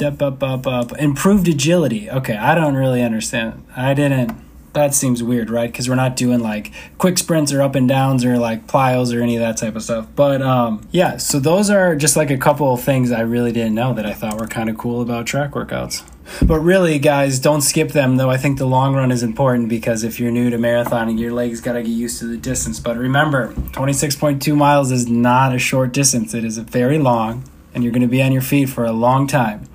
up, 0.03 0.23
up, 0.23 0.43
up, 0.43 0.67
up. 0.67 0.93
Improved 0.99 1.49
agility. 1.49 2.11
Okay, 2.11 2.37
I 2.37 2.55
don't 2.55 2.75
really 2.75 3.03
understand. 3.03 3.65
I 3.77 3.95
didn't 3.95 4.45
that 4.75 4.95
seems 4.95 5.23
weird, 5.23 5.51
right? 5.51 5.71
Because 5.71 5.89
we're 5.89 5.95
not 5.95 6.17
doing 6.17 6.41
like 6.41 6.73
quick 6.99 7.17
sprints 7.17 7.53
or 7.53 7.63
up 7.63 7.75
and 7.75 7.89
downs 7.89 8.25
or 8.25 8.39
like 8.39 8.67
plyos 8.67 9.17
or 9.17 9.23
any 9.23 9.37
of 9.37 9.41
that 9.41 9.57
type 9.57 9.75
of 9.75 9.83
stuff. 9.83 10.07
But 10.15 10.43
um, 10.43 10.87
yeah, 10.91 11.17
so 11.17 11.41
those 11.41 11.71
are 11.71 11.97
just 11.97 12.17
like 12.17 12.31
a 12.31 12.37
couple 12.37 12.73
of 12.73 12.83
things 12.83 13.11
I 13.11 13.21
really 13.21 13.53
didn't 13.53 13.75
know 13.75 13.95
that 13.95 14.05
I 14.05 14.13
thought 14.13 14.39
were 14.39 14.47
kind 14.47 14.69
of 14.69 14.77
cool 14.77 15.01
about 15.01 15.27
track 15.27 15.53
workouts. 15.53 16.09
But 16.47 16.61
really, 16.61 16.99
guys, 16.99 17.39
don't 17.39 17.61
skip 17.61 17.91
them 17.91 18.17
though. 18.17 18.31
I 18.31 18.37
think 18.37 18.59
the 18.59 18.67
long 18.67 18.95
run 18.95 19.11
is 19.11 19.23
important 19.23 19.69
because 19.69 20.05
if 20.05 20.19
you're 20.19 20.33
new 20.33 20.51
to 20.51 20.59
marathoning, 20.59 21.19
your 21.19 21.33
legs 21.33 21.61
got 21.61 21.75
to 21.75 21.83
get 21.83 21.91
used 21.91 22.19
to 22.19 22.27
the 22.27 22.37
distance. 22.37 22.81
But 22.81 22.97
remember, 22.97 23.53
26.2 23.53 24.57
miles 24.57 24.91
is 24.91 25.07
not 25.07 25.55
a 25.55 25.59
short 25.59 25.93
distance, 25.93 26.35
it 26.35 26.45
is 26.45 26.59
very 26.59 26.99
long, 26.99 27.45
and 27.75 27.85
you're 27.85 27.93
going 27.93 28.03
to 28.03 28.09
be 28.09 28.23
on 28.23 28.33
your 28.33 28.43
feet 28.43 28.69
for 28.69 28.85
a 28.85 28.93
long 28.93 29.27
time. 29.27 29.69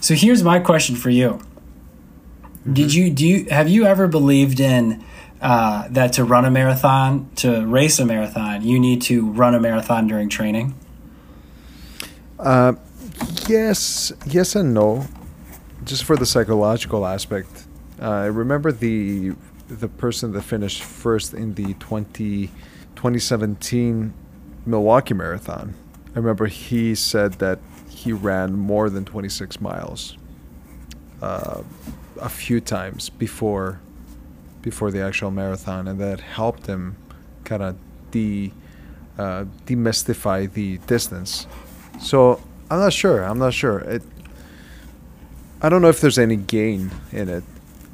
So 0.00 0.14
here's 0.14 0.42
my 0.42 0.58
question 0.58 0.96
for 0.96 1.10
you 1.10 1.40
Mm-hmm. 2.60 2.74
Did 2.74 2.94
you 2.94 3.10
do 3.10 3.26
you 3.26 3.46
have 3.48 3.68
you 3.70 3.86
ever 3.86 4.06
believed 4.06 4.60
in 4.60 5.02
uh, 5.40 5.88
that 5.88 6.12
to 6.14 6.24
run 6.24 6.44
a 6.44 6.50
marathon, 6.50 7.30
to 7.36 7.66
race 7.66 7.98
a 7.98 8.04
marathon, 8.04 8.62
you 8.62 8.78
need 8.78 9.00
to 9.02 9.30
run 9.30 9.54
a 9.54 9.60
marathon 9.60 10.06
during 10.06 10.28
training? 10.28 10.74
Uh, 12.38 12.74
yes, 13.48 14.12
yes 14.26 14.54
and 14.54 14.74
no. 14.74 15.06
Just 15.84 16.04
for 16.04 16.16
the 16.16 16.26
psychological 16.26 17.06
aspect, 17.06 17.64
uh, 18.00 18.10
I 18.10 18.26
remember 18.26 18.72
the 18.72 19.32
the 19.68 19.88
person 19.88 20.32
that 20.32 20.42
finished 20.42 20.82
first 20.82 21.32
in 21.32 21.54
the 21.54 21.74
20, 21.74 22.48
2017 22.96 24.12
Milwaukee 24.66 25.14
Marathon. 25.14 25.74
I 26.08 26.18
remember 26.18 26.46
he 26.46 26.94
said 26.94 27.34
that 27.34 27.60
he 28.00 28.12
ran 28.12 28.56
more 28.56 28.88
than 28.88 29.04
26 29.04 29.60
miles. 29.60 30.16
Uh, 31.20 31.62
a 32.18 32.28
few 32.28 32.60
times 32.60 33.10
before 33.10 33.80
before 34.62 34.90
the 34.90 35.00
actual 35.00 35.30
marathon, 35.30 35.86
and 35.88 35.98
that 36.00 36.20
helped 36.20 36.66
him 36.66 36.96
kind 37.44 37.62
of 37.62 37.76
de 38.10 38.52
uh, 39.18 39.44
demystify 39.66 40.50
the 40.50 40.78
distance. 40.86 41.46
So 42.00 42.40
I'm 42.70 42.78
not 42.78 42.92
sure. 42.92 43.22
I'm 43.22 43.38
not 43.38 43.52
sure. 43.52 43.80
It. 43.80 44.02
I 45.60 45.68
don't 45.68 45.82
know 45.82 45.88
if 45.88 46.00
there's 46.00 46.18
any 46.18 46.36
gain 46.36 46.90
in 47.12 47.28
it. 47.28 47.44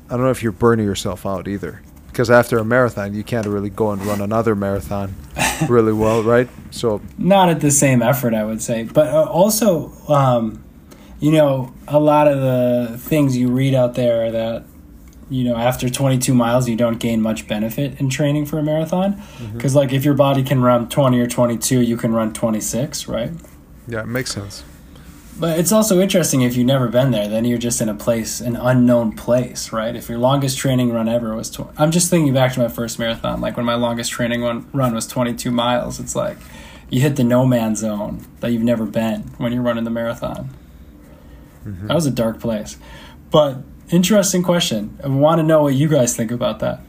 I 0.09 0.11
don't 0.11 0.23
know 0.23 0.31
if 0.31 0.42
you're 0.42 0.53
burning 0.53 0.87
yourself 0.87 1.27
out 1.27 1.49
either, 1.49 1.83
because 2.09 2.31
after 2.31 2.59
a 2.59 2.64
marathon, 2.64 3.12
you 3.12 3.25
can't 3.25 3.47
really 3.47 3.71
go 3.71 3.90
and 3.90 4.01
run 4.03 4.21
another 4.21 4.55
marathon 4.55 5.14
really 5.69 5.92
well, 5.92 6.23
right? 6.23 6.49
So 6.71 7.01
not 7.19 7.49
at 7.49 7.61
the 7.61 7.71
same 7.71 8.03
effort, 8.03 8.35
I 8.35 8.45
would 8.45 8.62
say, 8.62 8.85
but 8.85 9.09
uh, 9.09 9.25
also. 9.25 9.92
Um, 10.09 10.62
you 11.21 11.33
know, 11.33 11.73
a 11.88 11.99
lot 11.99 12.29
of 12.29 12.40
the 12.40 12.99
things 12.99 13.37
you 13.37 13.49
read 13.49 13.75
out 13.75 13.95
there 13.95 14.31
that, 14.31 14.64
you 15.31 15.45
know, 15.45 15.57
after 15.57 15.88
22 15.88 16.35
miles, 16.35 16.69
you 16.69 16.77
don't 16.77 16.99
gain 16.99 17.23
much 17.23 17.49
benefit 17.49 17.99
in 17.99 18.11
training 18.11 18.47
for 18.47 18.59
a 18.59 18.62
marathon. 18.62 19.23
Because, 19.53 19.73
mm-hmm. 19.73 19.79
like, 19.79 19.92
if 19.92 20.05
your 20.05 20.14
body 20.14 20.42
can 20.42 20.61
run 20.62 20.88
20 20.88 21.19
or 21.19 21.27
22, 21.27 21.81
you 21.81 21.97
can 21.97 22.12
run 22.12 22.33
26, 22.33 23.09
right? 23.09 23.31
Yeah, 23.88 24.01
it 24.01 24.07
makes 24.07 24.33
sense. 24.33 24.62
But 25.38 25.59
it's 25.59 25.70
also 25.70 26.01
interesting 26.01 26.40
if 26.40 26.57
you've 26.57 26.66
never 26.66 26.88
been 26.88 27.11
there, 27.11 27.29
then 27.29 27.44
you're 27.44 27.59
just 27.59 27.83
in 27.83 27.90
a 27.90 27.94
place, 27.94 28.40
an 28.40 28.57
unknown 28.57 29.12
place, 29.12 29.70
right? 29.70 29.94
If 29.94 30.09
your 30.09 30.18
longest 30.18 30.57
training 30.57 30.92
run 30.92 31.09
ever 31.09 31.35
was, 31.35 31.51
tw- 31.51 31.68
I'm 31.77 31.90
just 31.90 32.09
thinking 32.09 32.33
back 32.33 32.55
to 32.55 32.61
my 32.61 32.68
first 32.68 32.99
marathon, 32.99 33.42
like 33.42 33.57
when 33.57 33.66
my 33.66 33.75
longest 33.75 34.11
training 34.11 34.42
run, 34.42 34.66
run 34.72 34.94
was 34.94 35.07
22 35.07 35.51
miles. 35.51 36.01
It's 36.01 36.16
like 36.16 36.38
you 36.88 37.01
hit 37.03 37.16
the 37.16 37.25
no 37.25 37.44
man 37.44 37.77
zone 37.77 38.25
that 38.40 38.51
you've 38.53 38.62
never 38.62 38.87
been 38.87 39.22
when 39.37 39.53
you're 39.53 39.62
running 39.62 39.85
the 39.85 39.90
marathon. 39.90 40.51
Mm-hmm. 41.66 41.88
That 41.88 41.94
was 41.94 42.07
a 42.07 42.11
dark 42.11 42.40
place. 42.40 42.79
But 43.31 43.59
interesting 43.90 44.42
question. 44.42 44.99
I 45.05 45.09
want 45.09 45.38
to 45.40 45.42
know 45.42 45.62
what 45.62 45.75
you 45.75 45.88
guys 45.88 46.16
think 46.16 46.31
about 46.31 46.61
that. 46.61 46.81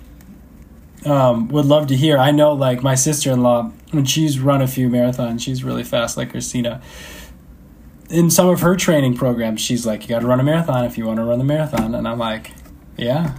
Um, 1.05 1.49
would 1.49 1.65
love 1.65 1.87
to 1.87 1.95
hear. 1.95 2.17
I 2.17 2.31
know, 2.31 2.53
like 2.53 2.81
my 2.81 2.95
sister 2.95 3.31
in 3.31 3.41
law, 3.41 3.71
when 3.91 4.05
she's 4.05 4.39
run 4.39 4.61
a 4.61 4.67
few 4.67 4.89
marathons, 4.89 5.41
she's 5.41 5.63
really 5.63 5.83
fast, 5.83 6.15
like 6.17 6.31
Christina. 6.31 6.81
In 8.09 8.29
some 8.29 8.47
of 8.47 8.61
her 8.61 8.75
training 8.75 9.15
programs, 9.15 9.61
she's 9.61 9.85
like, 9.85 10.03
"You 10.03 10.09
got 10.09 10.19
to 10.19 10.27
run 10.27 10.39
a 10.39 10.43
marathon 10.43 10.85
if 10.85 10.97
you 10.97 11.05
want 11.05 11.17
to 11.17 11.23
run 11.23 11.39
the 11.39 11.45
marathon," 11.45 11.93
and 11.93 12.07
I'm 12.07 12.19
like, 12.19 12.51
"Yeah." 12.97 13.37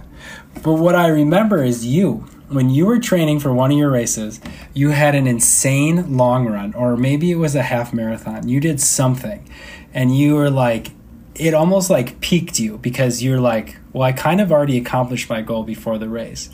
But 0.61 0.73
what 0.73 0.95
I 0.95 1.07
remember 1.07 1.63
is 1.63 1.85
you 1.85 2.25
when 2.49 2.69
you 2.69 2.85
were 2.85 2.99
training 2.99 3.39
for 3.39 3.53
one 3.53 3.71
of 3.71 3.77
your 3.77 3.91
races, 3.91 4.39
you 4.73 4.89
had 4.89 5.15
an 5.15 5.27
insane 5.27 6.17
long 6.17 6.47
run, 6.47 6.73
or 6.73 6.97
maybe 6.97 7.31
it 7.31 7.35
was 7.35 7.55
a 7.55 7.61
half 7.63 7.93
marathon. 7.93 8.47
You 8.47 8.59
did 8.59 8.79
something, 8.81 9.47
and 9.93 10.15
you 10.15 10.35
were 10.35 10.49
like 10.49 10.91
it 11.35 11.53
almost 11.53 11.89
like 11.89 12.19
piqued 12.19 12.59
you 12.59 12.77
because 12.79 13.23
you're 13.23 13.39
like, 13.39 13.77
well, 13.93 14.03
I 14.03 14.11
kind 14.11 14.41
of 14.41 14.51
already 14.51 14.77
accomplished 14.77 15.29
my 15.29 15.41
goal 15.41 15.63
before 15.63 15.97
the 15.97 16.09
race. 16.09 16.49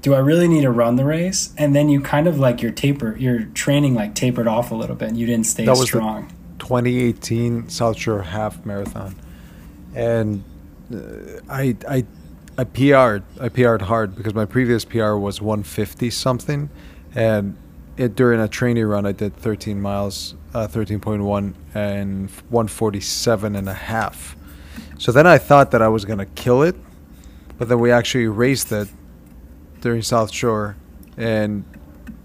Do 0.00 0.14
I 0.14 0.18
really 0.18 0.48
need 0.48 0.62
to 0.62 0.70
run 0.70 0.96
the 0.96 1.04
race? 1.04 1.52
And 1.58 1.76
then 1.76 1.90
you 1.90 2.00
kind 2.00 2.26
of 2.26 2.38
like 2.38 2.62
your 2.62 2.72
taper, 2.72 3.14
your 3.16 3.44
training 3.44 3.94
like 3.94 4.14
tapered 4.14 4.48
off 4.48 4.70
a 4.70 4.74
little 4.74 4.96
bit, 4.96 5.08
and 5.08 5.18
you 5.18 5.26
didn't 5.26 5.46
stay 5.46 5.66
that 5.66 5.76
strong. 5.76 6.28
The 6.28 6.34
2018 6.62 7.68
South 7.68 7.98
Shore 7.98 8.22
Half 8.22 8.64
Marathon, 8.64 9.16
and 9.96 10.44
uh, 10.94 11.40
I 11.48 11.76
I 11.88 12.06
I 12.56 12.64
PR'd 12.64 13.24
I 13.40 13.48
PR'd 13.48 13.82
hard 13.82 14.14
because 14.14 14.32
my 14.32 14.44
previous 14.44 14.84
PR 14.84 15.14
was 15.14 15.42
150 15.42 16.08
something, 16.10 16.70
and 17.16 17.56
it 17.96 18.14
during 18.14 18.38
a 18.38 18.46
training 18.46 18.86
run 18.86 19.04
I 19.06 19.12
did 19.12 19.36
13 19.36 19.82
miles 19.82 20.36
uh, 20.54 20.68
13.1 20.68 21.54
and 21.74 22.30
147 22.30 23.56
and 23.56 23.68
a 23.68 23.74
half. 23.74 24.36
So 24.98 25.10
then 25.10 25.26
I 25.26 25.38
thought 25.38 25.72
that 25.72 25.82
I 25.82 25.88
was 25.88 26.04
going 26.04 26.20
to 26.20 26.26
kill 26.26 26.62
it, 26.62 26.76
but 27.58 27.68
then 27.68 27.80
we 27.80 27.90
actually 27.90 28.28
raced 28.28 28.70
it 28.70 28.88
during 29.80 30.02
South 30.02 30.30
Shore 30.32 30.76
and 31.16 31.64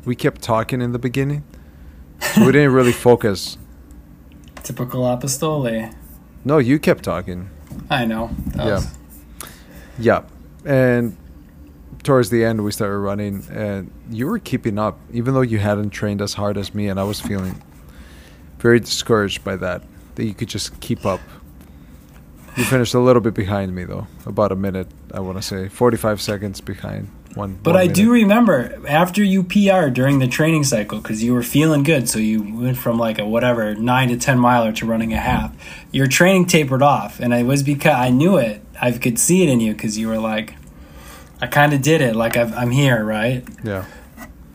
we 0.06 0.16
kept 0.16 0.42
talking 0.42 0.80
in 0.80 0.92
the 0.92 1.00
beginning. 1.00 1.44
So 2.20 2.46
we 2.46 2.52
didn't 2.52 2.74
really 2.74 2.92
focus. 3.08 3.58
Typical 4.68 5.04
Apostoli. 5.04 5.96
No, 6.44 6.58
you 6.58 6.78
kept 6.78 7.02
talking. 7.02 7.50
I 7.90 8.04
know. 8.04 8.30
That 8.48 8.68
yeah. 8.68 8.74
Was... 8.74 8.98
Yeah. 9.98 10.24
And 10.66 11.16
towards 12.04 12.30
the 12.32 12.44
end 12.44 12.66
we 12.66 12.74
started 12.74 12.98
running 12.98 13.46
and 13.50 13.90
you 14.10 14.28
were 14.28 14.40
keeping 14.40 14.78
up 14.78 15.00
even 15.14 15.34
though 15.34 15.42
you 15.42 15.58
hadn't 15.58 15.92
trained 15.92 16.22
as 16.22 16.34
hard 16.34 16.58
as 16.58 16.76
me 16.76 16.90
and 16.90 17.00
I 17.00 17.04
was 17.04 17.22
feeling 17.22 17.64
very 18.60 18.82
discouraged 18.82 19.42
by 19.46 19.56
that. 19.56 19.84
That 20.16 20.26
you 20.26 20.34
could 20.34 20.50
just 20.50 20.78
keep 20.82 21.06
up. 21.06 21.22
You 22.58 22.66
finished 22.66 22.94
a 22.94 23.00
little 23.00 23.22
bit 23.22 23.36
behind 23.36 23.74
me 23.74 23.86
though, 23.86 24.08
about 24.26 24.52
a 24.52 24.56
minute. 24.58 24.88
I 25.14 25.22
want 25.22 25.38
to 25.38 25.42
say 25.42 25.70
forty-five 25.70 26.20
seconds 26.22 26.60
behind. 26.60 27.08
One, 27.38 27.60
but 27.62 27.76
one 27.76 27.80
I 27.80 27.84
minute. 27.84 27.96
do 27.96 28.12
remember 28.12 28.82
after 28.88 29.24
you 29.24 29.44
PR 29.44 29.90
during 29.90 30.20
the 30.20 30.28
training 30.28 30.64
cycle 30.64 31.00
because 31.00 31.24
you 31.24 31.34
were 31.34 31.44
feeling 31.44 31.84
good, 31.84 32.10
so 32.10 32.20
you 32.20 32.42
went 32.42 32.78
from 32.78 32.98
like 32.98 33.20
a 33.20 33.26
whatever 33.26 33.76
nine 33.76 34.10
to 34.10 34.18
ten 34.18 34.40
miler 34.40 34.72
to 34.74 34.86
running 34.86 35.14
a 35.14 35.18
half. 35.18 35.56
Your 35.92 36.08
training 36.08 36.48
tapered 36.48 36.82
off, 36.82 37.20
and 37.20 37.34
it 37.34 37.46
was 37.46 37.62
because 37.64 37.94
I 37.96 38.10
knew 38.10 38.38
it. 38.38 38.64
I 38.82 38.92
could 38.92 39.20
see 39.20 39.44
it 39.44 39.50
in 39.50 39.60
you 39.60 39.74
because 39.74 39.98
you 39.98 40.08
were 40.08 40.18
like, 40.18 40.56
I 41.40 41.48
kind 41.48 41.74
of 41.74 41.82
did 41.82 42.02
it. 42.02 42.16
Like 42.16 42.36
i 42.38 42.42
am 42.62 42.72
here, 42.72 43.04
right? 43.04 43.44
Yeah. 43.64 43.86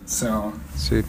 So. 0.04 0.52
See, 0.74 1.02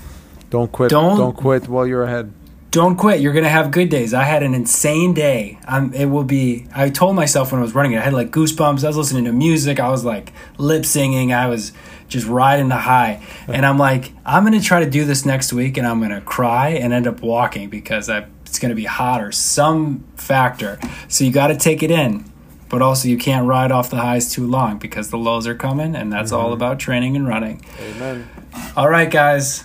Don't 0.50 0.72
quit. 0.72 0.92
Don't, 0.92 1.18
don't 1.18 1.36
quit 1.36 1.68
while 1.68 1.88
you're 1.88 2.04
ahead. 2.04 2.32
Don't 2.74 2.96
quit. 2.96 3.22
You're 3.22 3.34
gonna 3.34 3.50
have 3.50 3.70
good 3.70 3.90
days. 3.90 4.16
I 4.16 4.24
had 4.24 4.42
an 4.42 4.56
insane 4.56 5.14
day. 5.14 5.60
Um, 5.68 5.94
it 5.94 6.06
will 6.06 6.24
be. 6.24 6.66
I 6.74 6.90
told 6.90 7.16
myself 7.16 7.52
when 7.52 7.60
I 7.60 7.62
was 7.62 7.76
running 7.76 7.92
it, 7.92 8.00
I 8.00 8.02
had 8.02 8.14
like 8.14 8.32
goosebumps. 8.32 8.84
I 8.84 8.88
was 8.88 8.98
listening 8.98 9.26
to 9.26 9.32
music. 9.32 9.80
I 9.80 9.90
was 9.90 10.04
like 10.04 10.34
lip 10.58 10.84
singing. 10.84 11.32
I 11.32 11.46
was 11.46 11.72
just 12.08 12.26
riding 12.26 12.70
the 12.70 12.78
high. 12.78 13.24
And 13.48 13.64
I'm 13.64 13.78
like, 13.78 14.12
I'm 14.26 14.44
gonna 14.44 14.60
try 14.60 14.84
to 14.84 14.90
do 14.90 15.06
this 15.06 15.24
next 15.24 15.54
week, 15.54 15.78
and 15.78 15.86
I'm 15.86 16.02
gonna 16.02 16.22
cry 16.22 16.70
and 16.70 16.94
end 16.94 17.06
up 17.06 17.22
walking 17.22 17.70
because 17.70 18.10
I, 18.10 18.26
it's 18.44 18.58
gonna 18.58 18.74
be 18.74 18.86
hot 18.86 19.22
or 19.22 19.32
some 19.32 20.04
factor. 20.16 20.80
So 21.10 21.26
you 21.26 21.32
got 21.32 21.50
to 21.50 21.56
take 21.56 21.84
it 21.84 21.92
in 21.92 22.26
but 22.70 22.82
also 22.82 23.08
you 23.08 23.20
can't 23.20 23.46
ride 23.46 23.72
off 23.72 23.92
the 23.92 23.98
highs 23.98 24.32
too 24.32 24.48
long 24.48 24.80
because 24.80 25.12
the 25.12 25.18
lows 25.18 25.46
are 25.46 25.54
coming 25.54 25.96
and 25.96 26.12
that's 26.12 26.32
mm-hmm. 26.32 26.44
all 26.44 26.54
about 26.54 26.80
training 26.80 27.16
and 27.16 27.28
running 27.28 27.64
amen 27.80 28.28
all 28.76 28.90
right 28.90 29.12
guys 29.12 29.64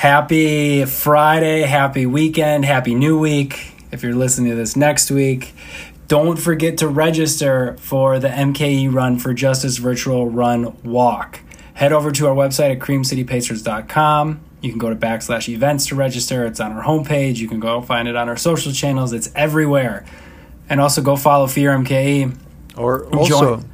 happy 0.00 0.82
friday 0.86 1.60
happy 1.60 2.06
weekend 2.06 2.64
happy 2.64 2.94
new 2.94 3.18
week. 3.18 3.74
If 3.92 4.02
you're 4.02 4.14
listening 4.14 4.48
to 4.48 4.56
this 4.56 4.74
next 4.74 5.10
week 5.10 5.52
don't 6.08 6.38
forget 6.38 6.78
to 6.78 6.88
register 6.88 7.76
for 7.78 8.18
the 8.18 8.28
mke 8.28 8.90
run 8.90 9.18
for 9.18 9.34
justice 9.34 9.76
virtual 9.76 10.30
run 10.30 10.74
walk. 10.84 11.40
Head 11.74 11.92
over 11.92 12.10
to 12.12 12.28
our 12.28 12.34
website 12.34 12.72
at 12.72 12.78
creamcitypacers.com 12.78 14.40
you 14.62 14.70
can 14.70 14.78
go 14.78 14.88
to 14.88 14.96
backslash 14.96 15.50
events 15.50 15.88
to 15.88 15.94
register. 15.94 16.46
It's 16.46 16.60
on 16.60 16.72
our 16.72 16.82
homepage. 16.82 17.36
You 17.36 17.48
can 17.48 17.60
go 17.60 17.82
find 17.82 18.08
it 18.08 18.16
on 18.16 18.28
our 18.28 18.36
social 18.36 18.72
channels. 18.72 19.12
It's 19.12 19.30
everywhere. 19.34 20.04
And 20.68 20.80
also 20.80 21.02
go 21.02 21.16
follow 21.16 21.46
Fear 21.46 21.78
MKE. 21.78 22.36
Or 22.76 23.06
also, 23.06 23.56
join, 23.56 23.70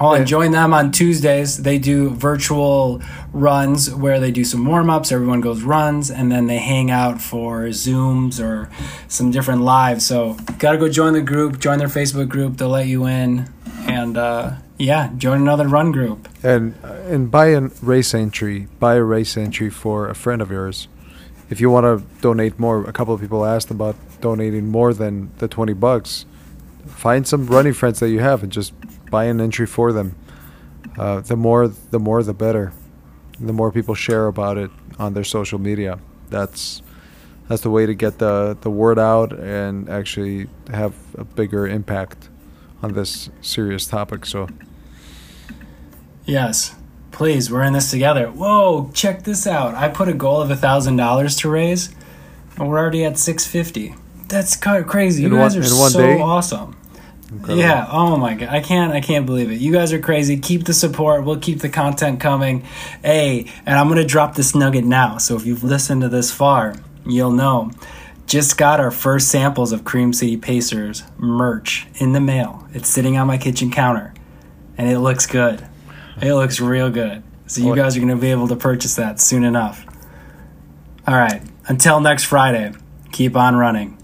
oh, 0.00 0.14
and 0.14 0.26
join 0.26 0.50
them 0.52 0.72
on 0.72 0.90
Tuesdays. 0.90 1.62
They 1.62 1.78
do 1.78 2.10
virtual 2.10 3.02
runs 3.32 3.92
where 3.94 4.18
they 4.18 4.30
do 4.30 4.44
some 4.44 4.64
warm 4.64 4.90
ups. 4.90 5.12
Everyone 5.12 5.40
goes 5.40 5.62
runs, 5.62 6.10
and 6.10 6.32
then 6.32 6.46
they 6.46 6.58
hang 6.58 6.90
out 6.90 7.20
for 7.20 7.64
Zooms 7.68 8.42
or 8.42 8.70
some 9.08 9.30
different 9.30 9.62
lives. 9.62 10.06
So 10.06 10.36
gotta 10.58 10.78
go 10.78 10.88
join 10.88 11.12
the 11.12 11.22
group. 11.22 11.60
Join 11.60 11.78
their 11.78 11.88
Facebook 11.88 12.28
group. 12.28 12.56
They'll 12.56 12.70
let 12.70 12.86
you 12.86 13.06
in, 13.06 13.48
and 13.86 14.16
uh, 14.16 14.52
yeah, 14.78 15.12
join 15.16 15.40
another 15.42 15.68
run 15.68 15.92
group. 15.92 16.28
And 16.42 16.74
uh, 16.82 16.94
and 17.08 17.30
buy 17.30 17.48
a 17.48 17.60
race 17.82 18.14
entry. 18.14 18.68
Buy 18.78 18.94
a 18.94 19.02
race 19.02 19.36
entry 19.36 19.70
for 19.70 20.08
a 20.08 20.14
friend 20.14 20.40
of 20.40 20.50
yours. 20.50 20.88
If 21.50 21.60
you 21.60 21.68
want 21.68 21.84
to 21.84 22.20
donate 22.20 22.58
more, 22.58 22.84
a 22.84 22.92
couple 22.92 23.12
of 23.12 23.20
people 23.20 23.44
asked 23.44 23.72
about 23.72 23.96
donating 24.20 24.68
more 24.68 24.94
than 24.94 25.32
the 25.38 25.48
20 25.48 25.72
bucks, 25.72 26.24
find 26.86 27.26
some 27.26 27.46
running 27.46 27.72
friends 27.72 27.98
that 27.98 28.10
you 28.10 28.20
have 28.20 28.44
and 28.44 28.52
just 28.52 28.72
buy 29.10 29.24
an 29.24 29.40
entry 29.40 29.66
for 29.66 29.92
them. 29.92 30.16
Uh, 30.98 31.20
the 31.20 31.36
more, 31.36 31.68
the 31.68 31.98
more, 31.98 32.22
the 32.22 32.34
better. 32.34 32.72
The 33.38 33.52
more 33.52 33.72
people 33.72 33.94
share 33.94 34.26
about 34.26 34.58
it 34.58 34.70
on 34.98 35.14
their 35.14 35.24
social 35.24 35.58
media. 35.58 35.98
That's 36.28 36.82
that's 37.48 37.62
the 37.62 37.70
way 37.70 37.86
to 37.86 37.94
get 37.94 38.18
the 38.18 38.56
the 38.60 38.70
word 38.70 38.98
out 38.98 39.32
and 39.32 39.88
actually 39.88 40.48
have 40.70 40.94
a 41.16 41.24
bigger 41.24 41.66
impact 41.66 42.28
on 42.82 42.92
this 42.92 43.30
serious 43.40 43.86
topic. 43.86 44.26
So. 44.26 44.48
Yes, 46.26 46.76
please, 47.10 47.50
we're 47.50 47.62
in 47.62 47.72
this 47.72 47.90
together. 47.90 48.30
Whoa, 48.30 48.90
check 48.92 49.24
this 49.24 49.46
out. 49.46 49.74
I 49.74 49.88
put 49.88 50.08
a 50.08 50.14
goal 50.14 50.40
of 50.40 50.50
a 50.50 50.56
thousand 50.56 50.96
dollars 50.96 51.34
to 51.36 51.48
raise, 51.48 51.94
and 52.56 52.68
we're 52.68 52.78
already 52.78 53.04
at 53.04 53.18
six 53.18 53.46
fifty. 53.46 53.94
That's 54.28 54.54
crazy. 54.56 55.22
You 55.22 55.28
in 55.28 55.34
guys 55.34 55.56
one, 55.56 55.64
are 55.64 55.90
so 55.90 55.98
day? 55.98 56.20
awesome. 56.20 56.76
Incredible. 57.30 57.60
Yeah. 57.60 57.86
Oh 57.90 58.16
my 58.16 58.34
god. 58.34 58.48
I 58.48 58.60
can't. 58.60 58.92
I 58.92 59.00
can't 59.00 59.24
believe 59.24 59.50
it. 59.50 59.60
You 59.60 59.72
guys 59.72 59.92
are 59.92 60.00
crazy. 60.00 60.38
Keep 60.38 60.64
the 60.64 60.74
support. 60.74 61.24
We'll 61.24 61.38
keep 61.38 61.60
the 61.60 61.68
content 61.68 62.20
coming. 62.20 62.62
Hey, 63.02 63.46
and 63.64 63.78
I'm 63.78 63.88
gonna 63.88 64.04
drop 64.04 64.34
this 64.34 64.54
nugget 64.54 64.84
now. 64.84 65.18
So 65.18 65.36
if 65.36 65.46
you've 65.46 65.62
listened 65.62 66.02
to 66.02 66.08
this 66.08 66.30
far, 66.32 66.74
you'll 67.06 67.30
know. 67.30 67.70
Just 68.26 68.58
got 68.58 68.80
our 68.80 68.90
first 68.90 69.28
samples 69.28 69.72
of 69.72 69.84
Cream 69.84 70.12
City 70.12 70.36
Pacers 70.36 71.04
merch 71.18 71.86
in 71.96 72.12
the 72.12 72.20
mail. 72.20 72.68
It's 72.72 72.88
sitting 72.88 73.16
on 73.16 73.26
my 73.26 73.38
kitchen 73.38 73.70
counter, 73.70 74.14
and 74.76 74.88
it 74.88 74.98
looks 74.98 75.26
good. 75.26 75.66
It 76.20 76.34
looks 76.34 76.60
real 76.60 76.90
good. 76.90 77.22
So 77.46 77.62
you 77.62 77.74
guys 77.74 77.96
are 77.96 78.00
gonna 78.00 78.16
be 78.16 78.30
able 78.30 78.48
to 78.48 78.56
purchase 78.56 78.96
that 78.96 79.20
soon 79.20 79.44
enough. 79.44 79.84
All 81.06 81.16
right. 81.16 81.42
Until 81.66 82.00
next 82.00 82.24
Friday. 82.24 82.72
Keep 83.12 83.36
on 83.36 83.56
running. 83.56 83.99